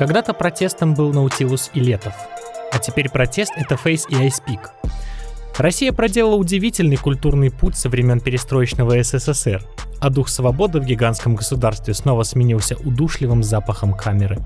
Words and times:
Когда-то 0.00 0.32
протестом 0.32 0.94
был 0.94 1.12
Наутилус 1.12 1.70
и 1.74 1.80
Летов, 1.80 2.14
а 2.72 2.78
теперь 2.78 3.10
протест— 3.10 3.52
это 3.56 3.76
Фейс 3.76 4.06
и 4.08 4.14
Айспик. 4.14 4.70
Россия 5.58 5.92
проделала 5.92 6.36
удивительный 6.36 6.96
культурный 6.96 7.50
путь 7.50 7.76
со 7.76 7.90
времен 7.90 8.18
перестроечного 8.18 9.02
СССР, 9.02 9.62
а 10.00 10.08
дух 10.08 10.30
свободы 10.30 10.80
в 10.80 10.86
гигантском 10.86 11.36
государстве 11.36 11.92
снова 11.92 12.22
сменился 12.22 12.76
удушливым 12.76 13.42
запахом 13.42 13.92
камеры. 13.92 14.38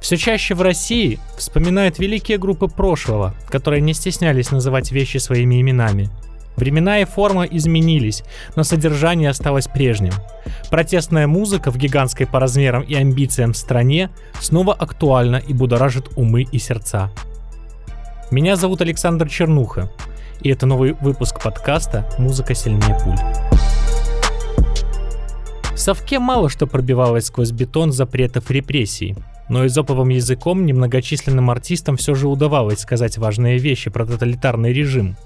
Все 0.00 0.16
чаще 0.16 0.54
в 0.54 0.62
России 0.62 1.18
вспоминают 1.36 1.98
великие 1.98 2.38
группы 2.38 2.66
прошлого, 2.66 3.34
которые 3.50 3.82
не 3.82 3.92
стеснялись 3.92 4.50
называть 4.50 4.92
вещи 4.92 5.18
своими 5.18 5.60
именами. 5.60 6.08
Времена 6.60 7.00
и 7.00 7.06
форма 7.06 7.44
изменились, 7.44 8.22
но 8.54 8.64
содержание 8.64 9.30
осталось 9.30 9.66
прежним. 9.66 10.12
Протестная 10.68 11.26
музыка 11.26 11.70
в 11.70 11.78
гигантской 11.78 12.26
по 12.26 12.38
размерам 12.38 12.82
и 12.82 12.94
амбициям 12.94 13.54
стране 13.54 14.10
снова 14.40 14.74
актуальна 14.74 15.36
и 15.36 15.54
будоражит 15.54 16.10
умы 16.16 16.42
и 16.42 16.58
сердца. 16.58 17.10
Меня 18.30 18.56
зовут 18.56 18.82
Александр 18.82 19.26
Чернуха, 19.26 19.90
и 20.42 20.50
это 20.50 20.66
новый 20.66 20.92
выпуск 21.00 21.42
подкаста 21.42 22.06
«Музыка 22.18 22.54
сильнее 22.54 22.94
пуль». 23.02 23.16
Совке 25.74 26.18
мало 26.18 26.50
что 26.50 26.66
пробивалось 26.66 27.24
сквозь 27.24 27.52
бетон 27.52 27.90
запретов 27.90 28.50
репрессий, 28.50 29.16
но 29.48 29.64
изоповым 29.64 30.10
языком 30.10 30.66
немногочисленным 30.66 31.48
артистам 31.48 31.96
все 31.96 32.14
же 32.14 32.28
удавалось 32.28 32.80
сказать 32.80 33.16
важные 33.16 33.56
вещи 33.56 33.88
про 33.88 34.04
тоталитарный 34.04 34.74
режим. 34.74 35.16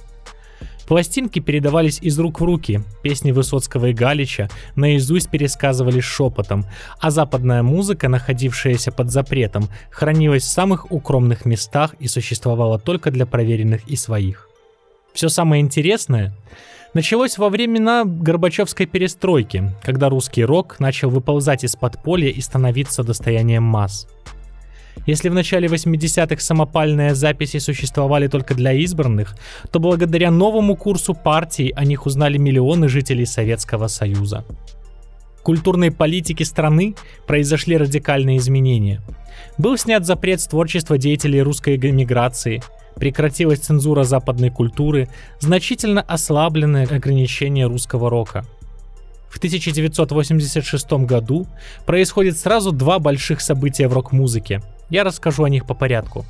Пластинки 0.86 1.38
передавались 1.38 1.98
из 2.02 2.18
рук 2.18 2.40
в 2.40 2.44
руки, 2.44 2.82
песни 3.02 3.32
Высоцкого 3.32 3.86
и 3.86 3.92
Галича 3.94 4.48
наизусть 4.76 5.30
пересказывались 5.30 6.04
шепотом, 6.04 6.66
а 7.00 7.10
западная 7.10 7.62
музыка, 7.62 8.08
находившаяся 8.08 8.92
под 8.92 9.10
запретом, 9.10 9.68
хранилась 9.90 10.42
в 10.42 10.48
самых 10.48 10.92
укромных 10.92 11.46
местах 11.46 11.94
и 12.00 12.08
существовала 12.08 12.78
только 12.78 13.10
для 13.10 13.24
проверенных 13.24 13.88
и 13.88 13.96
своих. 13.96 14.48
Все 15.14 15.28
самое 15.28 15.62
интересное 15.62 16.34
началось 16.92 17.38
во 17.38 17.48
времена 17.48 18.04
Горбачевской 18.04 18.86
перестройки, 18.86 19.72
когда 19.82 20.08
русский 20.08 20.44
рок 20.44 20.80
начал 20.80 21.08
выползать 21.08 21.64
из 21.64 21.76
подполья 21.76 22.28
и 22.28 22.40
становиться 22.40 23.02
достоянием 23.02 23.62
масс. 23.62 24.06
Если 25.06 25.28
в 25.28 25.34
начале 25.34 25.68
80-х 25.68 26.40
самопальные 26.40 27.14
записи 27.14 27.58
существовали 27.58 28.26
только 28.28 28.54
для 28.54 28.72
избранных, 28.72 29.36
то 29.70 29.78
благодаря 29.78 30.30
новому 30.30 30.76
курсу 30.76 31.14
партии 31.14 31.72
о 31.76 31.84
них 31.84 32.06
узнали 32.06 32.38
миллионы 32.38 32.88
жителей 32.88 33.26
Советского 33.26 33.88
Союза. 33.88 34.44
Культурной 35.42 35.90
политике 35.90 36.46
страны 36.46 36.94
произошли 37.26 37.76
радикальные 37.76 38.38
изменения. 38.38 39.02
Был 39.58 39.76
снят 39.76 40.06
запрет 40.06 40.40
с 40.40 40.46
творчества 40.46 40.96
деятелей 40.96 41.42
русской 41.42 41.76
эмиграции, 41.76 42.62
прекратилась 42.96 43.58
цензура 43.58 44.04
западной 44.04 44.48
культуры, 44.48 45.10
значительно 45.40 46.00
ослабленное 46.00 46.86
ограничение 46.86 47.66
русского 47.66 48.08
рока. 48.08 48.46
В 49.28 49.36
1986 49.36 50.92
году 51.04 51.46
происходит 51.84 52.38
сразу 52.38 52.72
два 52.72 52.98
больших 52.98 53.42
события 53.42 53.88
в 53.88 53.92
рок-музыке. 53.92 54.62
Я 54.90 55.04
расскажу 55.04 55.44
о 55.44 55.48
них 55.48 55.66
по 55.66 55.74
порядку. 55.74 56.24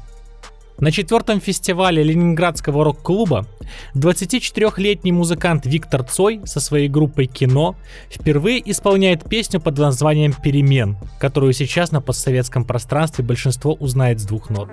На 0.78 0.90
четвертом 0.90 1.40
фестивале 1.40 2.02
Ленинградского 2.02 2.84
рок-клуба 2.84 3.46
24-летний 3.94 5.12
музыкант 5.12 5.66
Виктор 5.66 6.02
Цой 6.02 6.40
со 6.44 6.58
своей 6.60 6.88
группой 6.88 7.26
«Кино» 7.26 7.76
впервые 8.10 8.60
исполняет 8.70 9.28
песню 9.28 9.60
под 9.60 9.78
названием 9.78 10.32
«Перемен», 10.32 10.96
которую 11.20 11.52
сейчас 11.52 11.92
на 11.92 12.00
постсоветском 12.00 12.64
пространстве 12.64 13.24
большинство 13.24 13.74
узнает 13.74 14.18
с 14.18 14.24
двух 14.24 14.50
нот. 14.50 14.68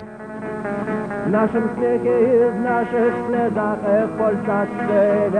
В 1.24 1.28
нашем 1.30 1.70
смехе 1.76 2.08
и 2.08 2.50
в 2.50 2.60
наших 2.60 3.14
следах 3.28 3.78
пульсации 4.18 5.30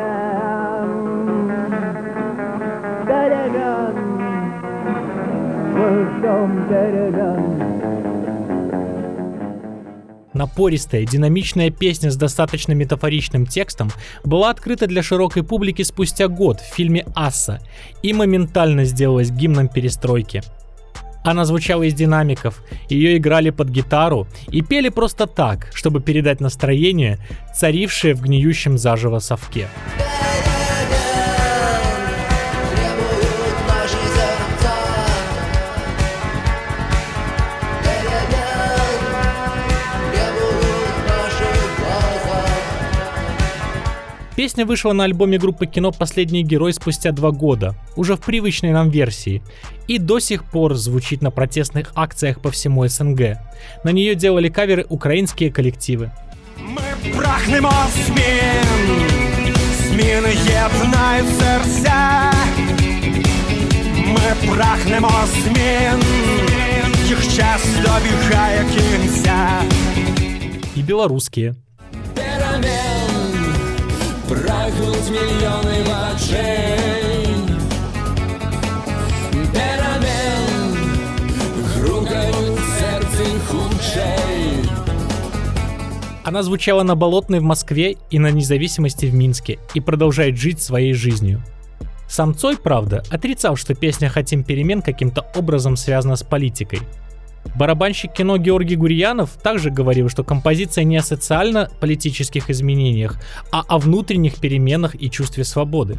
перемен. 3.07 3.97
Мы 5.75 5.89
ждем 6.19 6.51
перемен. 6.69 8.02
Напористая, 10.35 11.05
динамичная 11.05 11.71
песня 11.71 12.11
с 12.11 12.17
достаточно 12.17 12.73
метафоричным 12.73 13.47
текстом 13.47 13.91
была 14.25 14.51
открыта 14.51 14.87
для 14.87 15.03
широкой 15.03 15.43
публики 15.43 15.83
спустя 15.83 16.29
год 16.29 16.61
в 16.61 16.75
фильме 16.75 17.05
«Асса» 17.15 17.61
и 18.03 18.13
моментально 18.13 18.85
сделалась 18.85 19.31
гимном 19.31 19.69
перестройки. 19.69 20.43
Она 21.25 21.45
звучала 21.45 21.85
из 21.85 21.95
динамиков, 21.95 22.65
ее 22.89 23.17
играли 23.17 23.51
под 23.51 23.69
гитару 23.69 24.27
и 24.49 24.61
пели 24.61 24.89
просто 24.89 25.27
так, 25.27 25.71
чтобы 25.73 26.01
передать 26.01 26.41
настроение, 26.41 27.19
царившее 27.55 28.15
в 28.15 28.23
гниющем 28.23 28.77
заживо 28.77 29.21
совке. 29.21 29.69
Песня 44.42 44.66
вышла 44.66 44.94
на 44.94 45.06
альбоме 45.06 45.40
группы 45.40 45.66
кино 45.66 45.92
«Последний 45.92 46.44
герой» 46.44 46.72
спустя 46.72 47.12
два 47.12 47.32
года, 47.32 47.74
уже 47.96 48.16
в 48.16 48.20
привычной 48.20 48.72
нам 48.72 48.90
версии, 48.92 49.42
и 49.88 49.98
до 49.98 50.20
сих 50.20 50.44
пор 50.44 50.76
звучит 50.76 51.22
на 51.24 51.32
протестных 51.32 51.92
акциях 51.96 52.40
по 52.40 52.52
всему 52.52 52.88
СНГ. 52.88 53.40
На 53.84 53.90
нее 53.90 54.14
делали 54.14 54.50
каверы 54.50 54.86
украинские 54.88 55.52
коллективы. 55.52 56.12
Мы 56.60 57.12
прагнемо 57.18 57.74
змін, 58.06 59.56
зміни 59.82 60.36
єднають 60.50 61.28
серця. 61.40 62.32
Ми 64.06 64.54
прагнемо 64.56 65.12
змін, 65.34 66.04
їх 67.08 67.36
час 67.36 67.66
добігає 67.76 68.66
кінця. 68.76 69.62
И 70.76 70.84
белорусские. 70.84 71.56
Прагнуть 74.33 75.11
мільйони 75.11 75.85
очей 76.15 77.27
Перемен 79.53 80.77
Грукают 81.75 82.59
в 82.59 82.79
сердце 82.79 83.25
худшей. 83.49 84.71
Она 86.25 86.43
звучала 86.43 86.83
на 86.83 86.95
Болотной 86.95 87.41
в 87.41 87.43
Москве 87.43 87.97
и 88.09 88.19
на 88.19 88.31
Независимости 88.31 89.05
в 89.05 89.15
Минске 89.15 89.59
и 89.75 89.81
продолжает 89.81 90.39
жить 90.39 90.63
своей 90.63 90.95
жизнью. 90.95 91.43
Сам 92.09 92.35
Цой, 92.35 92.57
правда, 92.57 93.03
отрицал, 93.11 93.57
что 93.57 93.75
песня 93.75 94.09
«Хотим 94.09 94.45
перемен» 94.45 94.81
каким-то 94.81 95.27
образом 95.35 95.77
связана 95.77 96.17
с 96.17 96.23
политикой– 96.23 96.81
Барабанщик 97.57 98.13
кино 98.13 98.39
Георгий 98.39 98.77
Гурьянов 98.77 99.37
также 99.43 99.71
говорил, 99.71 100.09
что 100.09 100.25
композиция 100.25 100.85
не 100.85 100.97
о 100.97 101.03
социально-политических 101.03 102.51
изменениях, 102.51 103.19
а 103.51 103.63
о 103.69 103.79
внутренних 103.79 104.41
переменах 104.41 104.95
и 104.95 105.11
чувстве 105.11 105.45
свободы. 105.45 105.99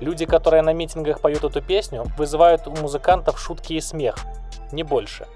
Люди, 0.00 0.24
которые 0.24 0.62
на 0.62 0.72
митингах 0.72 1.20
поют 1.20 1.44
эту 1.44 1.62
песню, 1.62 2.04
вызывают 2.18 2.66
у 2.66 2.72
музыкантов 2.72 3.38
шутки 3.38 3.74
и 3.74 3.80
смех, 3.80 4.16
не 4.72 4.82
больше. 4.82 5.26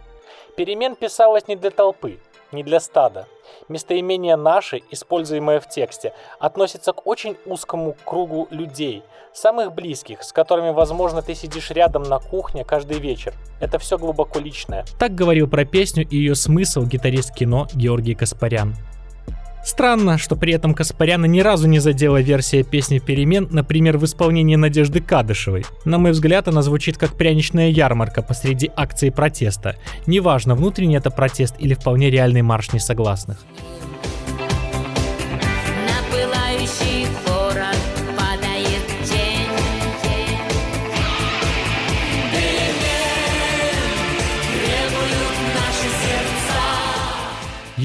Перемен 0.56 0.96
писалось 0.96 1.46
не 1.48 1.56
для 1.56 1.70
толпы, 1.70 2.18
не 2.52 2.62
для 2.62 2.80
стада. 2.80 3.26
Местоимение 3.68 4.36
«наши», 4.36 4.82
используемое 4.90 5.60
в 5.60 5.68
тексте, 5.68 6.12
относится 6.38 6.92
к 6.92 7.06
очень 7.06 7.36
узкому 7.46 7.96
кругу 8.04 8.48
людей, 8.50 9.02
самых 9.32 9.72
близких, 9.74 10.22
с 10.22 10.32
которыми, 10.32 10.70
возможно, 10.70 11.22
ты 11.22 11.34
сидишь 11.34 11.70
рядом 11.70 12.02
на 12.02 12.18
кухне 12.18 12.64
каждый 12.64 12.98
вечер. 12.98 13.34
Это 13.60 13.78
все 13.78 13.98
глубоко 13.98 14.38
личное. 14.38 14.84
Так 14.98 15.14
говорил 15.14 15.48
про 15.48 15.64
песню 15.64 16.06
и 16.08 16.16
ее 16.16 16.34
смысл 16.34 16.82
гитарист 16.82 17.34
кино 17.34 17.66
Георгий 17.74 18.14
Каспарян. 18.14 18.74
Странно, 19.66 20.16
что 20.16 20.36
при 20.36 20.52
этом 20.52 20.74
Каспаряна 20.74 21.24
ни 21.24 21.40
разу 21.40 21.66
не 21.66 21.80
задела 21.80 22.20
версия 22.20 22.62
песни 22.62 23.00
«Перемен», 23.00 23.48
например, 23.50 23.98
в 23.98 24.04
исполнении 24.04 24.54
Надежды 24.54 25.00
Кадышевой. 25.00 25.64
На 25.84 25.98
мой 25.98 26.12
взгляд, 26.12 26.46
она 26.46 26.62
звучит 26.62 26.98
как 26.98 27.14
пряничная 27.14 27.70
ярмарка 27.70 28.22
посреди 28.22 28.70
акции 28.76 29.10
протеста. 29.10 29.74
Неважно, 30.06 30.54
внутренний 30.54 30.96
это 30.96 31.10
протест 31.10 31.56
или 31.58 31.74
вполне 31.74 32.10
реальный 32.10 32.42
марш 32.42 32.72
несогласных. 32.72 33.38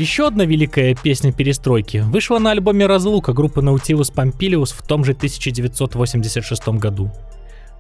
Еще 0.02 0.26
одна 0.26 0.46
великая 0.46 0.96
песня 0.96 1.32
перестройки 1.32 1.98
вышла 2.00 2.40
на 2.40 2.50
альбоме 2.50 2.88
«Разлука» 2.88 3.34
группы 3.34 3.62
Nautilus 3.62 4.12
Pompilius 4.12 4.74
в 4.76 4.82
том 4.82 5.06
же 5.06 5.12
1986 5.12 6.70
году. 6.70 7.12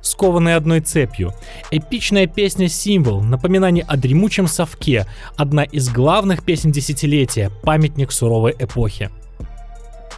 скованные 0.03 0.55
одной 0.55 0.81
цепью. 0.81 1.33
Эпичная 1.71 2.27
песня-символ, 2.27 3.23
напоминание 3.23 3.83
о 3.87 3.97
дремучем 3.97 4.45
совке, 4.45 5.07
одна 5.35 5.63
из 5.63 5.89
главных 5.89 6.43
песен 6.43 6.71
десятилетия, 6.71 7.51
памятник 7.63 8.11
суровой 8.11 8.55
эпохи. 8.59 9.09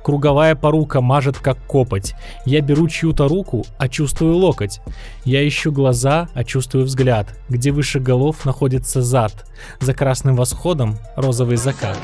Круговая 0.03 0.55
порука 0.55 0.99
мажет 1.01 1.37
как 1.37 1.57
копоть. 1.65 2.13
Я 2.45 2.61
беру 2.61 2.87
чью-то 2.87 3.27
руку, 3.27 3.65
а 3.77 3.87
чувствую 3.87 4.35
локоть. 4.35 4.81
Я 5.23 5.47
ищу 5.47 5.71
глаза, 5.71 6.27
а 6.33 6.43
чувствую 6.43 6.85
взгляд. 6.85 7.27
Где 7.47 7.71
выше 7.71 7.99
голов 7.99 8.43
находится 8.45 9.01
зад. 9.01 9.45
За 9.79 9.93
красным 9.93 10.35
восходом 10.35 10.99
розовый 11.15 11.57
закат. 11.57 11.97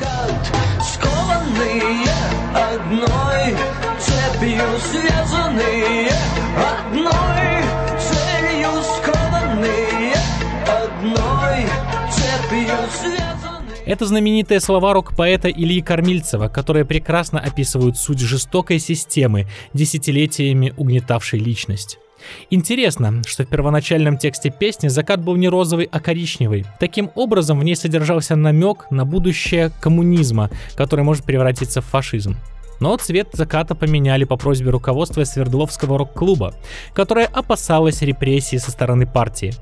Скованные 0.82 2.06
одной 2.54 3.56
цепью 4.00 4.64
связанные 4.80 5.29
это 13.90 14.06
знаменитые 14.06 14.60
слова 14.60 14.94
рок-поэта 14.94 15.50
Ильи 15.50 15.82
Кормильцева, 15.82 16.48
которые 16.48 16.86
прекрасно 16.86 17.40
описывают 17.40 17.98
суть 17.98 18.20
жестокой 18.20 18.78
системы, 18.78 19.48
десятилетиями 19.74 20.76
угнетавшей 20.78 21.40
личность. 21.40 21.98
Интересно, 22.52 23.24
что 23.26 23.46
в 23.46 23.48
первоначальном 23.48 24.20
тексте 24.20 24.52
песни 24.52 24.90
закат 24.90 25.24
был 25.24 25.38
не 25.38 25.50
розовый, 25.50 25.90
а 25.92 26.00
коричневый. 26.00 26.66
Таким 26.80 27.10
образом, 27.16 27.60
в 27.60 27.64
ней 27.64 27.76
содержался 27.76 28.36
намек 28.36 28.86
на 28.92 29.06
будущее 29.06 29.72
коммунизма, 29.82 30.52
который 30.76 31.04
может 31.04 31.24
превратиться 31.24 31.82
в 31.82 31.86
фашизм. 31.86 32.38
Но 32.80 32.96
цвет 32.98 33.30
заката 33.34 33.74
поменяли 33.74 34.24
по 34.24 34.38
просьбе 34.38 34.70
руководства 34.70 35.24
Свердловского 35.24 35.98
рок-клуба, 35.98 36.54
которое 36.94 37.26
опасалось 37.26 38.04
репрессий 38.04 38.60
со 38.60 38.70
стороны 38.70 39.08
партии. 39.08 39.56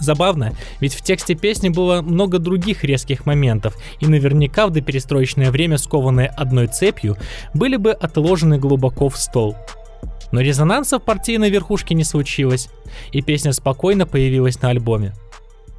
Забавно, 0.00 0.52
ведь 0.80 0.94
в 0.94 1.02
тексте 1.02 1.34
песни 1.34 1.68
было 1.68 2.02
много 2.02 2.38
других 2.38 2.84
резких 2.84 3.26
моментов, 3.26 3.76
и 4.00 4.06
наверняка 4.06 4.66
в 4.66 4.70
доперестроечное 4.70 5.50
время, 5.50 5.78
скованные 5.78 6.28
одной 6.28 6.66
цепью, 6.66 7.16
были 7.54 7.76
бы 7.76 7.92
отложены 7.92 8.58
глубоко 8.58 9.08
в 9.08 9.16
стол. 9.16 9.56
Но 10.32 10.40
резонанса 10.40 10.98
в 10.98 11.02
партийной 11.02 11.50
верхушке 11.50 11.94
не 11.94 12.04
случилось, 12.04 12.68
и 13.12 13.22
песня 13.22 13.52
спокойно 13.52 14.06
появилась 14.06 14.60
на 14.60 14.70
альбоме. 14.70 15.12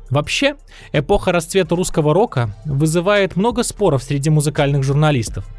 Вообще, 0.09 0.55
эпоха 0.93 1.31
расцвета 1.31 1.75
русского 1.75 2.13
рока 2.13 2.55
вызывает 2.65 3.35
много 3.35 3.63
споров 3.63 4.03
среди 4.03 4.29
музыкальных 4.29 4.83
журналистов– 4.83 5.45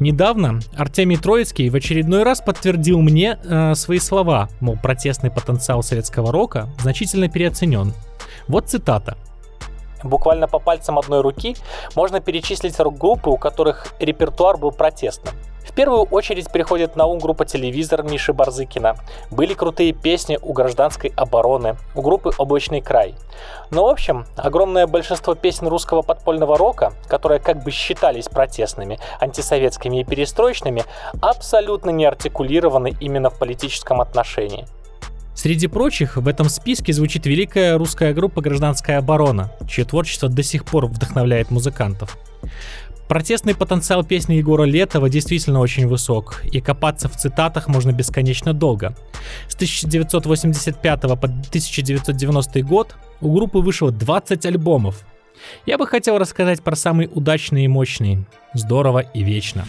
Недавно 0.00 0.60
Артемий 0.74 1.18
Троицкий 1.18 1.68
в 1.68 1.74
очередной 1.74 2.22
раз 2.22 2.40
подтвердил 2.40 3.00
мне 3.00 3.38
э, 3.44 3.74
свои 3.74 3.98
слова, 3.98 4.48
мол, 4.60 4.78
протестный 4.82 5.30
потенциал 5.30 5.82
советского 5.82 6.32
рока 6.32 6.70
значительно 6.80 7.28
переоценен. 7.28 7.92
Вот 8.48 8.70
цитата. 8.70 9.18
Буквально 10.02 10.48
по 10.48 10.58
пальцам 10.58 10.98
одной 10.98 11.20
руки 11.20 11.54
можно 11.94 12.20
перечислить 12.20 12.80
рок-группы, 12.80 13.28
у 13.28 13.36
которых 13.36 13.88
репертуар 14.00 14.56
был 14.56 14.72
протестным. 14.72 15.34
В 15.64 15.72
первую 15.72 16.02
очередь 16.02 16.50
приходит 16.50 16.96
на 16.96 17.06
ум 17.06 17.18
группа 17.18 17.44
«Телевизор» 17.44 18.02
Миши 18.02 18.32
Барзыкина. 18.32 18.96
Были 19.30 19.54
крутые 19.54 19.92
песни 19.92 20.38
у 20.40 20.52
гражданской 20.52 21.12
обороны, 21.16 21.76
у 21.94 22.02
группы 22.02 22.32
«Облачный 22.38 22.80
край». 22.80 23.14
Но, 23.70 23.84
в 23.84 23.88
общем, 23.88 24.26
огромное 24.36 24.86
большинство 24.86 25.34
песен 25.34 25.68
русского 25.68 26.02
подпольного 26.02 26.58
рока, 26.58 26.92
которые 27.06 27.40
как 27.40 27.62
бы 27.62 27.70
считались 27.70 28.28
протестными, 28.28 28.98
антисоветскими 29.20 30.00
и 30.00 30.04
перестроечными, 30.04 30.84
абсолютно 31.20 31.90
не 31.90 32.04
артикулированы 32.04 32.96
именно 33.00 33.30
в 33.30 33.38
политическом 33.38 34.00
отношении. 34.00 34.66
Среди 35.34 35.68
прочих 35.68 36.16
в 36.16 36.28
этом 36.28 36.48
списке 36.50 36.92
звучит 36.92 37.24
великая 37.24 37.78
русская 37.78 38.12
группа 38.12 38.42
«Гражданская 38.42 38.98
оборона», 38.98 39.50
чье 39.68 39.84
творчество 39.84 40.28
до 40.28 40.42
сих 40.42 40.64
пор 40.64 40.86
вдохновляет 40.86 41.50
музыкантов. 41.50 42.18
Протестный 43.10 43.56
потенциал 43.56 44.04
песни 44.04 44.34
Егора 44.34 44.62
Летова 44.62 45.08
действительно 45.08 45.58
очень 45.58 45.88
высок, 45.88 46.44
и 46.44 46.60
копаться 46.60 47.08
в 47.08 47.16
цитатах 47.16 47.66
можно 47.66 47.90
бесконечно 47.90 48.52
долго. 48.52 48.94
С 49.48 49.56
1985 49.56 51.00
по 51.00 51.14
1990 51.14 52.62
год 52.62 52.94
у 53.20 53.34
группы 53.34 53.58
вышло 53.58 53.90
20 53.90 54.46
альбомов. 54.46 55.04
Я 55.66 55.76
бы 55.76 55.88
хотел 55.88 56.18
рассказать 56.18 56.62
про 56.62 56.76
самый 56.76 57.10
удачный 57.12 57.64
и 57.64 57.68
мощный. 57.68 58.26
Здорово 58.54 59.00
и 59.00 59.24
вечно. 59.24 59.64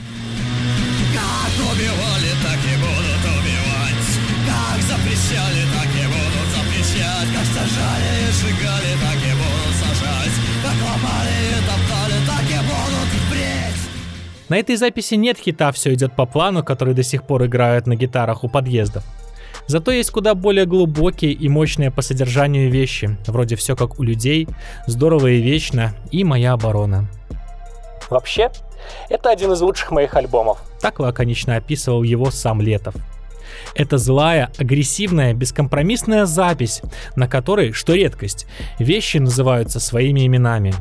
На 14.52 14.58
этой 14.58 14.76
записи 14.76 15.14
нет 15.14 15.38
хита 15.38 15.72
«Все 15.72 15.94
идет 15.94 16.14
по 16.14 16.26
плану», 16.26 16.62
который 16.62 16.94
до 16.94 17.04
сих 17.04 17.24
пор 17.24 17.46
играют 17.46 17.88
на 17.88 17.96
гитарах 17.96 18.44
у 18.44 18.50
подъездов. 18.50 19.06
Зато 19.68 19.92
есть 19.92 20.12
куда 20.12 20.36
более 20.36 20.66
глубокие 20.66 21.32
и 21.32 21.48
мощные 21.48 21.90
по 21.90 22.02
содержанию 22.02 22.70
вещи, 22.70 23.18
вроде 23.28 23.56
«Все 23.56 23.78
как 23.78 23.98
у 23.98 24.04
людей», 24.04 24.50
«Здорово 24.88 25.28
и 25.28 25.42
вечно» 25.42 25.94
и 26.12 26.26
«Моя 26.26 26.52
оборона». 26.52 27.08
Вообще, 28.10 28.52
это 29.08 29.30
один 29.30 29.54
из 29.54 29.62
лучших 29.62 29.90
моих 29.90 30.16
альбомов. 30.16 30.58
Так 30.82 31.00
лаконично 31.00 31.56
описывал 31.56 32.04
его 32.04 32.30
сам 32.30 32.60
Летов. 32.60 32.96
Это 33.74 33.98
злая, 33.98 34.52
агрессивная, 34.58 35.34
бескомпромиссная 35.34 36.26
запись, 36.26 36.82
на 37.16 37.30
которой, 37.30 37.72
что 37.72 37.96
редкость, 37.96 38.48
вещи 38.80 39.16
называются 39.16 39.80
своими 39.80 40.28
именами. 40.28 40.74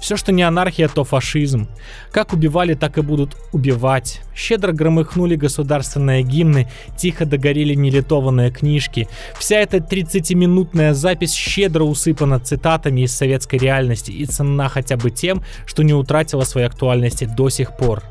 Все, 0.00 0.16
что 0.16 0.32
не 0.32 0.42
анархия, 0.42 0.88
то 0.88 1.04
фашизм. 1.04 1.68
Как 2.12 2.32
убивали, 2.32 2.74
так 2.74 2.98
и 2.98 3.02
будут 3.02 3.36
убивать. 3.52 4.20
Щедро 4.34 4.72
громыхнули 4.72 5.36
государственные 5.36 6.22
гимны, 6.22 6.68
тихо 6.96 7.24
догорели 7.24 7.74
нелитованные 7.74 8.50
книжки. 8.50 9.08
Вся 9.38 9.56
эта 9.56 9.78
30-минутная 9.78 10.92
запись 10.94 11.32
щедро 11.32 11.84
усыпана 11.84 12.38
цитатами 12.38 13.02
из 13.02 13.14
советской 13.14 13.56
реальности 13.58 14.10
и 14.10 14.24
ценна 14.26 14.68
хотя 14.68 14.96
бы 14.96 15.10
тем, 15.10 15.42
что 15.64 15.82
не 15.82 15.94
утратила 15.94 16.44
своей 16.44 16.66
актуальности 16.66 17.24
до 17.24 17.48
сих 17.48 17.76
пор. 17.76 18.02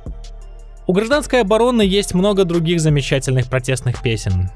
У 0.88 0.94
гражданской 0.94 1.42
обороны 1.42 1.82
есть 1.82 2.14
много 2.14 2.46
других 2.46 2.80
замечательных 2.80 3.48
протестных 3.48 4.02
песен. 4.02 4.50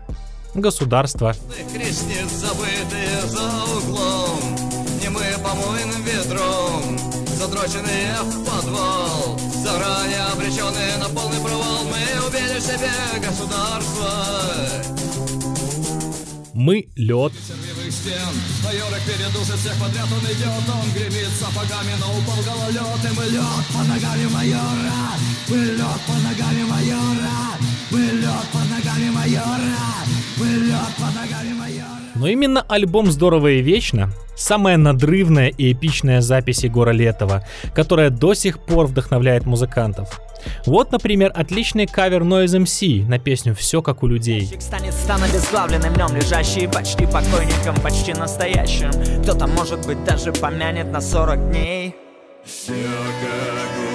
Государство. 0.54 1.36
Крестец 1.74 2.30
забытые 2.32 3.22
за 3.28 3.79
задроченные 7.40 8.16
в 8.22 8.44
подвал. 8.44 9.40
Заранее 9.64 10.24
обреченные 10.34 10.98
на 10.98 11.08
полный 11.08 11.40
провал 11.40 11.86
Мы 11.86 12.28
убили 12.28 12.60
себе 12.60 12.92
государство. 13.26 14.90
Мы 16.54 16.90
лед. 16.98 17.32
Стен, 17.90 18.36
майорок 18.64 19.02
передушит 19.02 19.56
всех 19.56 19.74
подряд, 19.80 20.08
он 20.12 20.24
идет, 20.32 20.70
он 20.70 20.92
гремит 20.94 21.30
сапогами, 21.40 21.96
но 22.00 22.20
упал 22.20 22.38
гололед, 22.44 23.04
и 23.04 23.16
мы 23.18 23.26
лед 23.26 23.66
по 23.74 23.84
ногами 23.84 24.28
майора, 24.28 25.18
мы 25.48 25.58
лед 25.58 26.02
по 26.06 26.14
Но 32.20 32.28
именно 32.28 32.66
альбом 32.68 33.10
«Здорово 33.10 33.48
и 33.48 33.62
вечно»— 33.62 34.12
самая 34.36 34.76
надрывная 34.76 35.48
и 35.48 35.72
эпичная 35.72 36.20
запись 36.20 36.66
Егора 36.66 36.92
Летова, 36.92 37.46
которая 37.74 38.10
до 38.10 38.34
сих 38.34 38.60
пор 38.60 38.88
вдохновляет 38.88 39.46
музыкантов. 39.46 40.20
Вот, 40.66 40.92
например, 40.92 41.32
отличный 41.34 41.88
кавер 41.88 42.24
Noise 42.24 42.66
MC 42.66 43.08
на 43.08 43.20
песню 43.20 43.56
«Все 43.56 43.82
как 43.82 44.04
у 44.04 44.08
людей». 44.08 44.50
станет 44.60 44.94
стан 44.94 45.24
обезглавленным 45.24 45.94
днем, 45.94 46.14
лежащий 46.14 46.68
почти 46.68 47.06
покойником, 47.06 47.76
почти 47.82 48.14
настоящим. 48.14 48.92
Кто-то, 49.24 49.48
может 49.48 49.86
быть, 49.88 50.04
даже 50.04 50.34
помянет 50.34 50.92
на 50.92 51.00
40 51.00 51.52
дней. 51.52 51.96
Все 52.44 52.74
как 52.74 53.89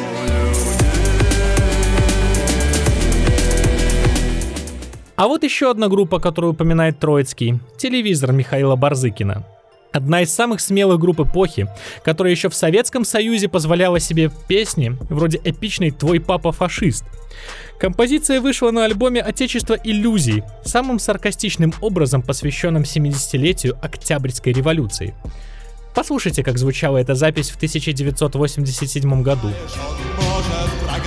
А 5.16 5.28
вот 5.28 5.44
еще 5.44 5.70
одна 5.70 5.88
группа, 5.88 6.18
которую 6.18 6.54
упоминает 6.54 6.98
Троицкий– 6.98 7.60
телевизор 7.78 8.32
Михаила 8.32 8.74
Барзыкина. 8.74 9.46
Одна 9.92 10.22
из 10.22 10.34
самых 10.34 10.60
смелых 10.60 10.98
групп 10.98 11.20
эпохи, 11.20 11.68
которая 12.02 12.32
еще 12.32 12.48
в 12.48 12.54
Советском 12.54 13.04
Союзе 13.04 13.48
позволяла 13.48 14.00
себе 14.00 14.32
песни 14.48 14.96
вроде 15.08 15.40
эпичной 15.44 15.92
«Твой 15.92 16.18
папа 16.18 16.50
фашист». 16.50 17.04
Композиция 17.78 18.40
вышла 18.40 18.72
на 18.72 18.86
альбоме 18.86 19.20
«Отечество 19.20 19.74
иллюзий», 19.74 20.42
самым 20.64 20.98
саркастичным 20.98 21.72
образом 21.80 22.20
посвященным 22.20 22.82
70-летию 22.82 23.78
Октябрьской 23.80 24.52
революции. 24.52 25.14
Послушайте, 25.94 26.42
как 26.42 26.58
звучала 26.58 26.98
эта 26.98 27.14
запись 27.14 27.50
в 27.50 27.56
1987 27.56 29.22
году. 29.22 29.52
А 30.90 30.98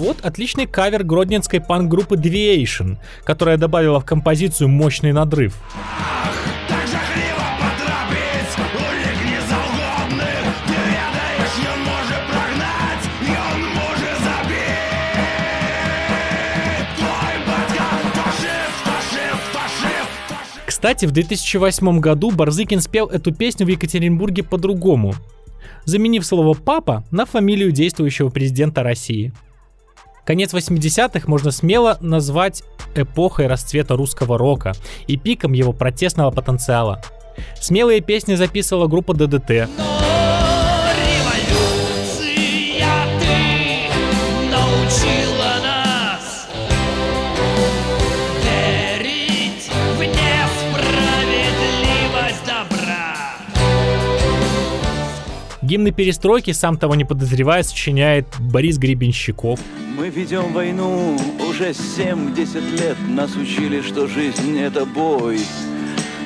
вот 0.00 0.24
отличный 0.24 0.66
кавер 0.66 1.04
гродненской 1.04 1.60
панк-группы 1.60 2.16
Deviation, 2.16 2.96
которая 3.22 3.58
добавила 3.58 4.00
в 4.00 4.06
композицию 4.06 4.68
мощный 4.68 5.12
надрыв. 5.12 5.54
Кстати, 20.66 21.04
в 21.04 21.10
2008 21.10 22.00
году 22.00 22.30
Барзыкин 22.30 22.80
спел 22.80 23.06
эту 23.06 23.34
песню 23.34 23.66
в 23.66 23.68
Екатеринбурге 23.68 24.42
по-другому, 24.42 25.12
заменив 25.84 26.24
слово 26.24 26.54
«папа» 26.54 27.04
на 27.10 27.26
фамилию 27.26 27.70
действующего 27.70 28.30
президента 28.30 28.82
России. 28.82 29.34
Конец 30.30 30.54
80-х 30.54 31.26
можно 31.26 31.50
смело 31.50 31.98
назвать 32.00 32.62
эпохой 32.94 33.48
расцвета 33.48 33.96
русского 33.96 34.38
рока 34.38 34.74
и 35.08 35.16
пиком 35.16 35.54
его 35.54 35.72
протестного 35.72 36.30
потенциала. 36.30 37.02
Смелые 37.60 38.00
песни 38.00 38.36
записывала 38.36 38.86
группа 38.86 39.12
ДДТ. 39.12 39.68
Гимны 55.60 55.90
перестройки, 55.90 56.52
сам 56.52 56.76
того 56.76 56.94
не 56.94 57.04
подозревая, 57.04 57.64
сочиняет 57.64 58.26
Борис 58.38 58.78
Гребенщиков. 58.78 59.58
Мы 60.00 60.08
ведем 60.08 60.54
войну 60.54 61.14
уже 61.46 61.72
7-10 61.72 62.80
лет, 62.80 62.96
нас 63.06 63.36
учили, 63.36 63.82
что 63.82 64.06
жизнь 64.06 64.58
это 64.58 64.86
бой. 64.86 65.40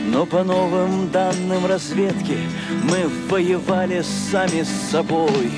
Но 0.07 0.27
по 0.27 0.45
новым 0.45 1.11
данным 1.11 1.67
разведки 1.67 2.37
мы 2.85 3.09
воевали 3.29 4.03
сами 4.31 4.63
с 4.63 4.69
собой. 4.93 5.51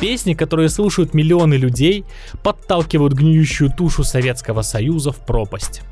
Песни, 0.00 0.32
которые 0.32 0.70
слушают 0.70 1.12
миллионы 1.12 1.52
людей, 1.52 2.06
подталкивают 2.42 3.12
гниющую 3.12 3.70
тушу 3.70 4.04
Советского 4.04 4.62
Союза 4.62 5.12
в 5.12 5.18
пропасть. 5.18 5.82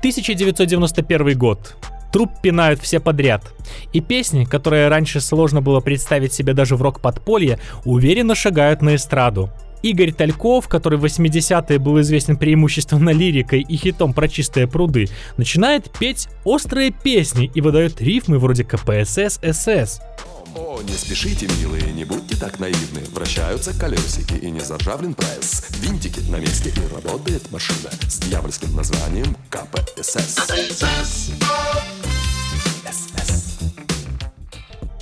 1991 0.00 1.38
год. 1.38 1.76
Труп 2.16 2.30
пинают 2.40 2.80
все 2.80 2.98
подряд. 2.98 3.52
И 3.92 4.00
песни, 4.00 4.46
которые 4.46 4.88
раньше 4.88 5.20
сложно 5.20 5.60
было 5.60 5.80
представить 5.80 6.32
себе 6.32 6.54
даже 6.54 6.74
в 6.74 6.80
рок-подполье, 6.80 7.58
уверенно 7.84 8.34
шагают 8.34 8.80
на 8.80 8.94
эстраду. 8.94 9.50
Игорь 9.82 10.12
Тальков, 10.12 10.66
который 10.66 10.98
в 10.98 11.04
80-е 11.04 11.78
был 11.78 12.00
известен 12.00 12.38
преимущественно 12.38 13.10
лирикой 13.12 13.60
и 13.60 13.76
хитом 13.76 14.14
про 14.14 14.28
чистые 14.28 14.66
пруды, 14.66 15.08
начинает 15.36 15.90
петь 15.90 16.28
острые 16.44 16.90
песни 16.90 17.50
и 17.54 17.60
выдает 17.60 18.00
рифмы 18.00 18.38
вроде 18.38 18.64
КПСС 18.64 19.38
СС. 19.42 20.00
О, 20.54 20.80
не 20.88 20.94
спешите, 20.94 21.46
милые, 21.60 21.92
не 21.92 22.04
будьте 22.04 22.34
так 22.34 22.58
наивны 22.58 23.00
Вращаются 23.12 23.78
колесики 23.78 24.38
и 24.40 24.50
не 24.50 24.60
заржавлен 24.60 25.12
пресс 25.12 25.66
Винтики 25.82 26.20
на 26.30 26.36
месте 26.36 26.72
и 26.74 26.94
работает 26.94 27.50
машина 27.52 27.90
С 28.08 28.20
дьявольским 28.20 28.74
названием 28.74 29.36
КПСС 29.50 30.38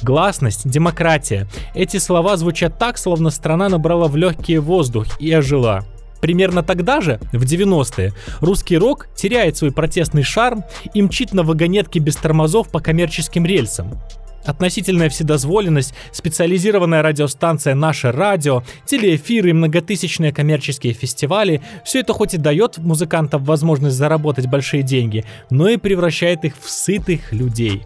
Гласность, 0.04 0.68
демократия. 0.68 1.48
Эти 1.74 1.96
слова 1.96 2.36
звучат 2.36 2.78
так, 2.78 2.98
словно 2.98 3.30
страна 3.30 3.70
набрала 3.70 4.06
в 4.06 4.16
легкие 4.16 4.60
воздух 4.60 5.06
и 5.18 5.32
ожила. 5.32 5.82
Примерно 6.20 6.62
тогда 6.62 7.00
же, 7.00 7.20
в 7.32 7.42
90-е, 7.42 8.12
русский 8.40 8.76
рок 8.76 9.08
теряет 9.16 9.56
свой 9.56 9.72
протестный 9.72 10.22
шарм 10.22 10.62
и 10.92 11.00
мчит 11.00 11.32
на 11.32 11.42
вагонетке 11.42 12.00
без 12.00 12.16
тормозов 12.16 12.68
по 12.68 12.80
коммерческим 12.80 13.46
рельсам. 13.46 13.98
Относительная 14.44 15.08
вседозволенность, 15.08 15.94
специализированная 16.12 17.00
радиостанция 17.00 17.74
«Наше 17.74 18.12
радио», 18.12 18.62
телеэфиры 18.84 19.50
и 19.50 19.54
многотысячные 19.54 20.34
коммерческие 20.34 20.92
фестивали– 20.92 21.62
все 21.86 22.00
это 22.00 22.12
хоть 22.12 22.34
и 22.34 22.36
дает 22.36 22.76
музыкантам 22.76 23.42
возможность 23.42 23.96
заработать 23.96 24.48
большие 24.48 24.82
деньги, 24.82 25.24
но 25.48 25.70
и 25.70 25.78
превращает 25.78 26.44
их 26.44 26.56
в 26.60 26.68
сытых 26.68 27.32
людей. 27.32 27.84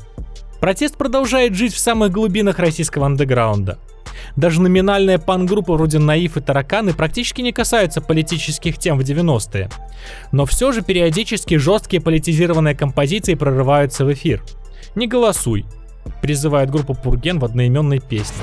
Протест 0.60 0.96
продолжает 0.96 1.54
жить 1.54 1.74
в 1.74 1.78
самых 1.78 2.10
глубинах 2.10 2.58
российского 2.58 3.06
андеграунда. 3.06 3.78
Даже 4.36 4.60
номинальная 4.60 5.18
пан-группа 5.18 5.74
вроде 5.74 5.98
Наив 5.98 6.36
и 6.36 6.40
Тараканы 6.40 6.92
практически 6.92 7.40
не 7.40 7.52
касаются 7.52 8.00
политических 8.00 8.78
тем 8.78 8.98
в 8.98 9.02
90-е. 9.02 9.70
Но 10.32 10.44
все 10.44 10.72
же 10.72 10.82
периодически 10.82 11.56
жесткие 11.56 12.02
политизированные 12.02 12.74
композиции 12.74 13.34
прорываются 13.34 14.04
в 14.04 14.12
эфир. 14.12 14.42
Не 14.94 15.06
голосуй, 15.06 15.64
призывает 16.22 16.70
группа 16.70 16.94
Пурген 16.94 17.38
в 17.38 17.44
одноименной 17.44 18.00
песне. 18.00 18.42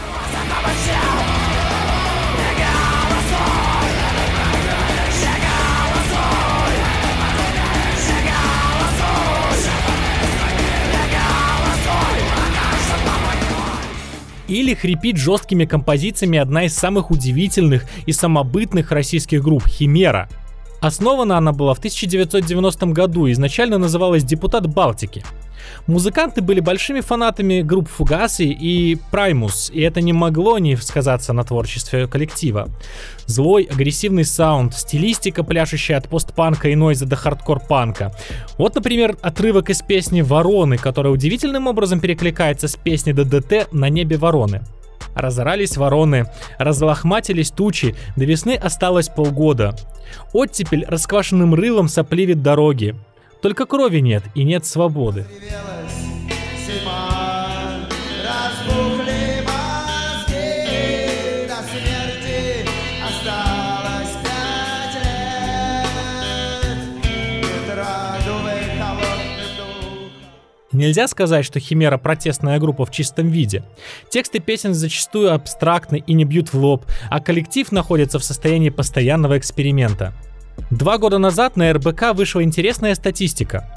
Или 14.55 14.73
хрипит 14.73 15.17
жесткими 15.17 15.65
композициями 15.65 16.39
одна 16.39 16.63
из 16.63 16.73
самых 16.73 17.11
удивительных 17.11 17.83
и 18.05 18.13
самобытных 18.13 18.93
российских 18.93 19.43
групп 19.43 19.67
«Химера», 19.67 20.29
Основана 20.85 21.39
она 21.39 21.51
была 21.51 21.73
в 21.73 21.79
1990 21.79 22.85
году 22.87 23.25
и 23.25 23.31
изначально 23.31 23.79
называлась 23.79 24.23
«Депутат 24.23 24.67
Балтики». 24.67 25.23
Музыканты 25.87 26.43
были 26.43 26.59
большими 26.59 26.99
фанатами 26.99 27.63
групп 27.63 27.89
Fugazi 27.89 28.43
и 28.43 28.95
Primus, 29.09 29.71
и 29.73 29.81
это 29.81 30.01
не 30.01 30.13
могло 30.13 30.59
не 30.59 30.75
сказаться 30.77 31.33
на 31.33 31.43
творчестве 31.43 32.05
коллектива. 32.05 32.69
Злой, 33.25 33.63
агрессивный 33.63 34.25
саунд, 34.25 34.75
стилистика, 34.75 35.43
пляшущая 35.43 35.97
от 35.97 36.07
постпанка 36.07 36.69
и 36.69 36.75
нойза 36.75 37.07
до 37.07 37.15
хардкор-панка. 37.15 38.13
Вот, 38.59 38.75
например, 38.75 39.17
отрывок 39.23 39.71
из 39.71 39.81
песни 39.81 40.21
«Вороны», 40.21 40.77
которая 40.77 41.11
удивительным 41.11 41.65
образом 41.65 41.99
перекликается 41.99 42.67
с 42.67 42.75
песней 42.75 43.13
ДДТ 43.13 43.69
«На 43.71 43.89
небе 43.89 44.17
вороны». 44.17 44.61
Разорались 45.13 45.77
вороны, 45.77 46.25
разлохматились 46.57 47.51
тучи, 47.51 47.95
до 48.15 48.25
весны 48.25 48.55
осталось 48.55 49.09
полгода. 49.09 49.75
Оттепель 50.33 50.85
расквашенным 50.87 51.53
рылом 51.53 51.87
сопливит 51.87 52.41
дороги. 52.41 52.95
Только 53.41 53.65
крови 53.65 53.99
нет 53.99 54.23
и 54.33 54.43
нет 54.43 54.65
свободы. 54.65 55.25
Нельзя 70.75 71.07
сказать, 71.07 71.45
что 71.45 71.59
Химера 71.59 71.97
протестная 71.97 72.59
группа 72.59 72.85
в 72.85 72.91
чистом 72.91 73.29
виде. 73.29 73.63
Тексты 74.09 74.39
песен 74.39 74.73
зачастую 74.73 75.33
абстрактны 75.33 76.03
и 76.05 76.13
не 76.13 76.25
бьют 76.25 76.51
в 76.51 76.57
лоб, 76.57 76.85
а 77.09 77.21
коллектив 77.21 77.71
находится 77.71 78.19
в 78.19 78.25
состоянии 78.25 78.69
постоянного 78.69 79.37
эксперимента. 79.37 80.13
Два 80.71 80.97
года 80.97 81.17
назад 81.17 81.55
на 81.55 81.71
РБК 81.71 82.13
вышла 82.13 82.43
интересная 82.43 82.93
статистика. 82.95 83.69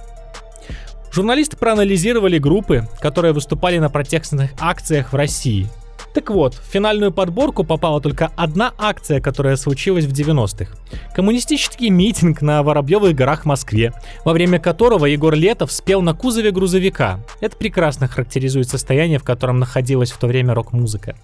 Журналисты 1.13 1.57
проанализировали 1.57 2.39
группы, 2.39 2.89
которые 3.01 3.33
выступали 3.33 3.79
на 3.79 3.91
протестных 3.91 4.51
акциях 4.59 5.13
в 5.13 5.17
России– 5.17 5.69
так 6.15 6.31
вот, 6.31 6.55
в 6.55 6.65
финальную 6.65 7.13
подборку 7.13 7.65
попала 7.65 8.01
только 8.01 8.33
одна 8.37 8.73
акция, 8.79 9.21
которая 9.21 9.57
случилась 9.57 10.05
в 10.05 10.13
90-х. 10.13 10.75
Коммунистический 11.15 11.91
митинг 11.91 12.43
на 12.43 12.63
Воробьевых 12.63 13.15
горах 13.15 13.43
в 13.43 13.47
Москве, 13.47 13.93
во 14.25 14.33
время 14.33 14.59
которого 14.59 15.07
Егор 15.07 15.35
Летов 15.35 15.71
спел 15.71 16.03
на 16.03 16.15
кузове 16.15 16.51
грузовика. 16.51 17.21
Это 17.41 17.57
прекрасно 17.57 18.09
характеризует 18.09 18.69
состояние, 18.69 19.19
в 19.19 19.25
котором 19.25 19.59
находилась 19.59 20.11
в 20.11 20.19
то 20.19 20.27
время 20.27 20.55
рок-музыка. 20.55 21.17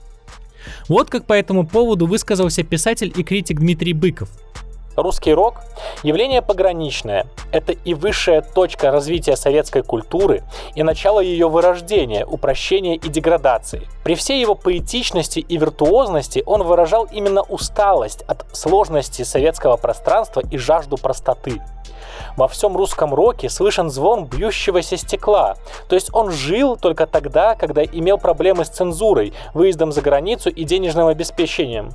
Вот 0.89 1.11
как 1.11 1.27
по 1.27 1.33
этому 1.33 1.67
поводу 1.67 2.07
высказался 2.07 2.63
писатель 2.63 3.13
и 3.15 3.23
критик 3.23 3.61
Дмитрий 3.61 3.93
Быков. 3.93 4.29
Русский 4.97 5.35
рок– 5.35 5.57
явление 6.03 6.41
пограничное. 6.41 7.27
Это 7.51 7.73
и 7.73 7.95
высшая 7.95 8.43
точка 8.43 8.91
развития 8.91 9.37
советской 9.37 9.83
культуры, 9.83 10.45
и 10.75 10.83
начало 10.83 11.21
ее 11.21 11.49
вырождения, 11.49 12.25
упрощения 12.25 12.95
и 12.95 13.09
деградации. 13.09 13.89
При 14.05 14.15
всей 14.15 14.41
его 14.41 14.55
поэтичности 14.55 15.41
и 15.41 15.57
виртуозности 15.57 16.43
он 16.47 16.63
выражал 16.63 17.09
именно 17.11 17.43
усталость 17.43 18.23
от 18.23 18.45
сложности 18.53 19.23
советского 19.23 19.77
пространства 19.77 20.43
и 20.49 20.57
жажду 20.59 20.97
простоты. 20.97 21.61
Во 22.37 22.49
всем 22.49 22.77
русском 22.77 23.15
роке 23.15 23.49
слышен 23.49 23.91
звон 23.91 24.27
бьющегося 24.27 24.97
стекла. 24.97 25.57
То 25.89 25.95
есть 25.95 26.11
он 26.13 26.31
жил 26.31 26.77
только 26.77 27.07
тогда, 27.07 27.55
когда 27.55 27.85
имел 27.85 28.19
проблемы 28.19 28.65
с 28.65 28.69
цензурой, 28.69 29.33
выездом 29.55 29.93
за 29.93 30.03
границу 30.03 30.51
и 30.51 30.65
денежным 30.65 31.07
обеспечением. 31.07 31.91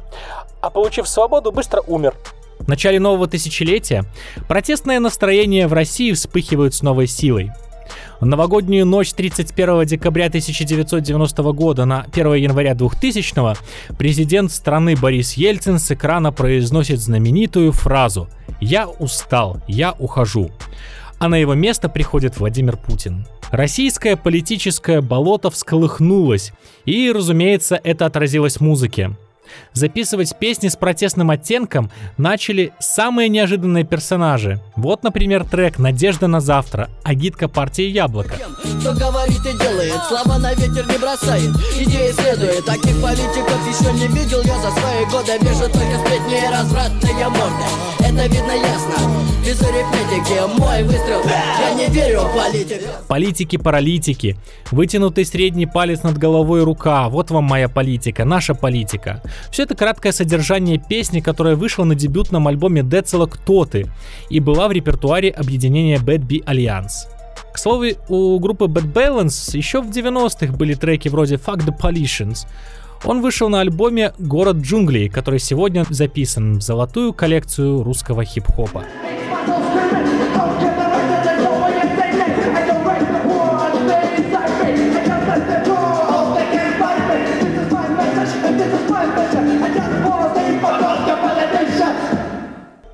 А 0.62 0.70
получив 0.70 1.08
свободу, 1.08 1.52
быстро 1.52 1.82
умер. 1.88 2.16
В 2.60 2.68
начале 2.68 3.00
нового 3.00 3.28
тысячелетия 3.28 4.06
протестное 4.48 5.00
настроение 5.00 5.68
в 5.68 5.74
России 5.74 6.12
вспыхивают 6.12 6.74
с 6.74 6.82
новой 6.82 7.08
силой. 7.08 7.52
В 8.20 8.26
новогоднюю 8.26 8.86
ночь 8.86 9.14
31 9.14 9.86
декабря 9.86 10.28
1990 10.28 11.44
года 11.54 11.86
на 11.86 12.06
1 12.12 12.34
января 12.34 12.76
2000 12.76 13.58
президент 13.98 14.52
страны 14.52 14.96
Борис 14.96 15.34
Ельцин 15.34 15.80
с 15.80 15.90
экрана 15.92 16.32
произносит 16.32 17.00
знаменитую 17.00 17.72
фразу 17.72 18.30
«Я 18.60 18.88
устал, 18.88 19.62
я 19.68 19.94
ухожу». 19.94 20.52
А 21.18 21.28
на 21.28 21.36
его 21.36 21.54
место 21.54 21.90
приходит 21.90 22.40
Владимир 22.40 22.78
Путин. 22.78 23.26
Российское 23.52 24.16
политическое 24.16 25.02
болото 25.02 25.50
всколыхнулось, 25.50 26.54
и, 26.86 27.12
разумеется, 27.12 27.80
это 27.84 28.06
отразилось 28.06 28.58
в 28.58 28.62
музыке. 28.62 29.16
Записывать 29.74 30.38
песни 30.38 30.68
с 30.68 30.76
протестным 30.76 31.30
оттенком 31.30 31.92
начали 32.18 32.74
самые 32.80 33.30
неожиданные 33.30 33.84
персонажи. 33.84 34.60
Вот, 34.76 35.04
например, 35.04 35.46
трек 35.46 35.80
«Надежда 35.80 36.28
на 36.28 36.40
завтра», 36.40 36.90
агитка 37.04 37.48
партии 37.48 37.84
«Яблоко». 37.84 38.34
Что 38.80 38.94
говорит 38.94 39.40
и 39.40 39.58
делает, 39.58 40.02
слова 40.08 40.38
на 40.38 40.54
ветер 40.54 40.86
не 40.88 40.98
бросает, 40.98 41.50
идеи 41.80 42.12
следует. 42.12 42.66
Таких 42.66 43.02
политиков 43.02 43.60
еще 43.68 43.92
не 43.94 44.08
видел 44.08 44.42
я 44.44 44.58
за 44.60 44.72
свои 44.72 45.06
годы, 45.06 45.38
вижу 45.42 45.72
только 45.72 46.00
сплетни 46.00 46.38
и 46.38 46.52
развратные 46.52 47.30
морды. 47.30 47.64
Это 48.00 48.28
видно 48.28 48.52
ясно, 48.52 48.96
без 49.46 49.62
арифметики, 49.62 50.60
мой 50.60 50.84
выстрел, 50.84 51.22
я 51.26 51.74
не 51.74 51.88
верю 51.94 52.22
в 52.22 52.36
политику. 52.36 52.86
Политики-паралитики, 53.08 54.38
вытянутый 54.72 55.26
средний 55.26 55.66
палец 55.66 56.04
над 56.04 56.18
головой 56.18 56.64
рука, 56.64 57.08
вот 57.10 57.32
вам 57.32 57.44
моя 57.46 57.70
политика, 57.70 58.26
наша 58.26 58.56
политика. 58.56 59.22
Все 59.52 59.64
это 59.64 59.76
краткое 59.76 60.12
содержание 60.12 60.78
песни, 60.78 61.20
которая 61.20 61.56
вышла 61.56 61.84
на 61.84 61.96
дебютном 61.96 62.48
альбоме 62.48 62.84
Децела 62.84 63.26
«Кто 63.26 63.66
ты» 63.66 63.88
и 64.30 64.40
была 64.40 64.68
в 64.68 64.72
репертуаре 64.72 65.30
объединения 65.30 65.98
Bad 65.98 66.28
Bee 66.28 66.44
Alliance. 66.46 67.08
К 67.54 67.58
слову, 67.58 67.86
у 68.10 68.40
группы 68.40 68.66
Bad 68.66 68.94
Balance 68.94 69.58
еще 69.58 69.82
в 69.82 69.90
90-х 69.90 70.54
были 70.54 70.76
треки 70.76 71.10
вроде 71.10 71.36
Fuck 71.36 71.66
the 71.66 71.76
Politicians. 71.78 72.48
Он 73.04 73.22
вышел 73.22 73.50
на 73.50 73.62
альбоме 73.62 74.14
«Город 74.20 74.58
джунглей», 74.58 75.10
который 75.10 75.40
сегодня 75.40 75.86
записан 75.90 76.60
в 76.60 76.62
золотую 76.62 77.14
коллекцию 77.14 77.84
русского 77.84 78.26
хип-хопа. 78.26 78.84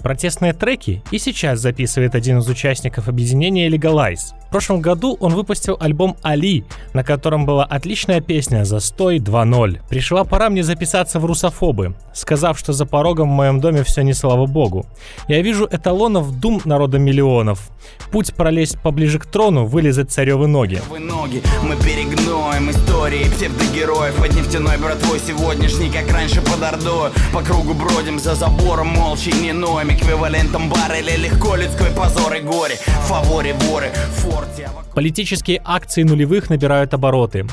Протестные 0.06 0.54
треки 0.54 1.02
и 1.10 1.18
сейчас 1.18 1.62
записывает 1.62 2.14
один 2.14 2.38
из 2.38 2.48
участников 2.48 3.08
объединения 3.08 3.68
Legalize. 3.70 4.36
В 4.46 4.52
прошлом 4.52 4.80
году 4.80 5.18
он 5.20 5.34
выпустил 5.34 5.78
альбом 5.80 6.16
«Али», 6.22 6.64
на 6.94 7.04
котором 7.04 7.48
была 7.48 7.66
отличная 7.66 8.22
песня 8.22 8.66
«Застой 8.66 9.18
2.0». 9.18 9.80
Пришла 9.90 10.24
пора 10.24 10.52
мне 10.52 10.62
записаться 10.64 11.20
в 11.20 11.26
русофобы, 11.26 11.96
сказав, 12.14 12.60
что 12.60 12.72
за 12.72 12.86
порогом 12.86 13.30
в 13.30 13.34
моем 13.34 13.60
доме 13.60 13.84
все 13.84 14.04
не 14.04 14.14
слава 14.14 14.46
богу. 14.46 14.86
Я 15.28 15.42
вижу 15.42 15.68
эталонов 15.70 16.40
дум 16.40 16.62
народа 16.66 17.00
миллионов. 17.00 17.72
Путь 18.12 18.36
пролезть 18.36 18.80
поближе 18.80 19.18
к 19.18 19.26
трону, 19.26 19.66
вылезать 19.66 20.12
царевы 20.12 20.46
ноги. 20.46 20.80
ноги. 21.00 21.42
Мы 21.64 21.76
перегноем 21.78 22.70
истории 22.70 23.24
псевдогероев 23.24 24.16
Под 24.16 24.36
нефтяной 24.36 24.78
братвой 24.78 25.20
сегодняшний, 25.20 25.90
как 25.90 26.12
раньше 26.12 26.42
под 26.42 26.62
Ордою 26.62 27.12
По 27.34 27.42
кругу 27.42 27.74
бродим 27.74 28.20
за 28.20 28.36
забором, 28.36 28.88
молча 28.88 29.32
и 29.32 29.34
не 29.34 29.52
ноем 29.52 29.95
Эквивалентом 29.96 30.70
барреля 30.70 31.16
легко 31.16 31.56
людской 31.56 31.90
позор 31.92 32.34
и 32.34 32.42
горе 32.42 32.76
Фаворе 33.08 33.54
воры, 33.54 33.92
форте 34.16 34.70
Политические 34.94 35.62
акции 35.64 36.04
нулевых 36.04 36.50
набирают 36.50 36.94
обороты. 36.94 37.46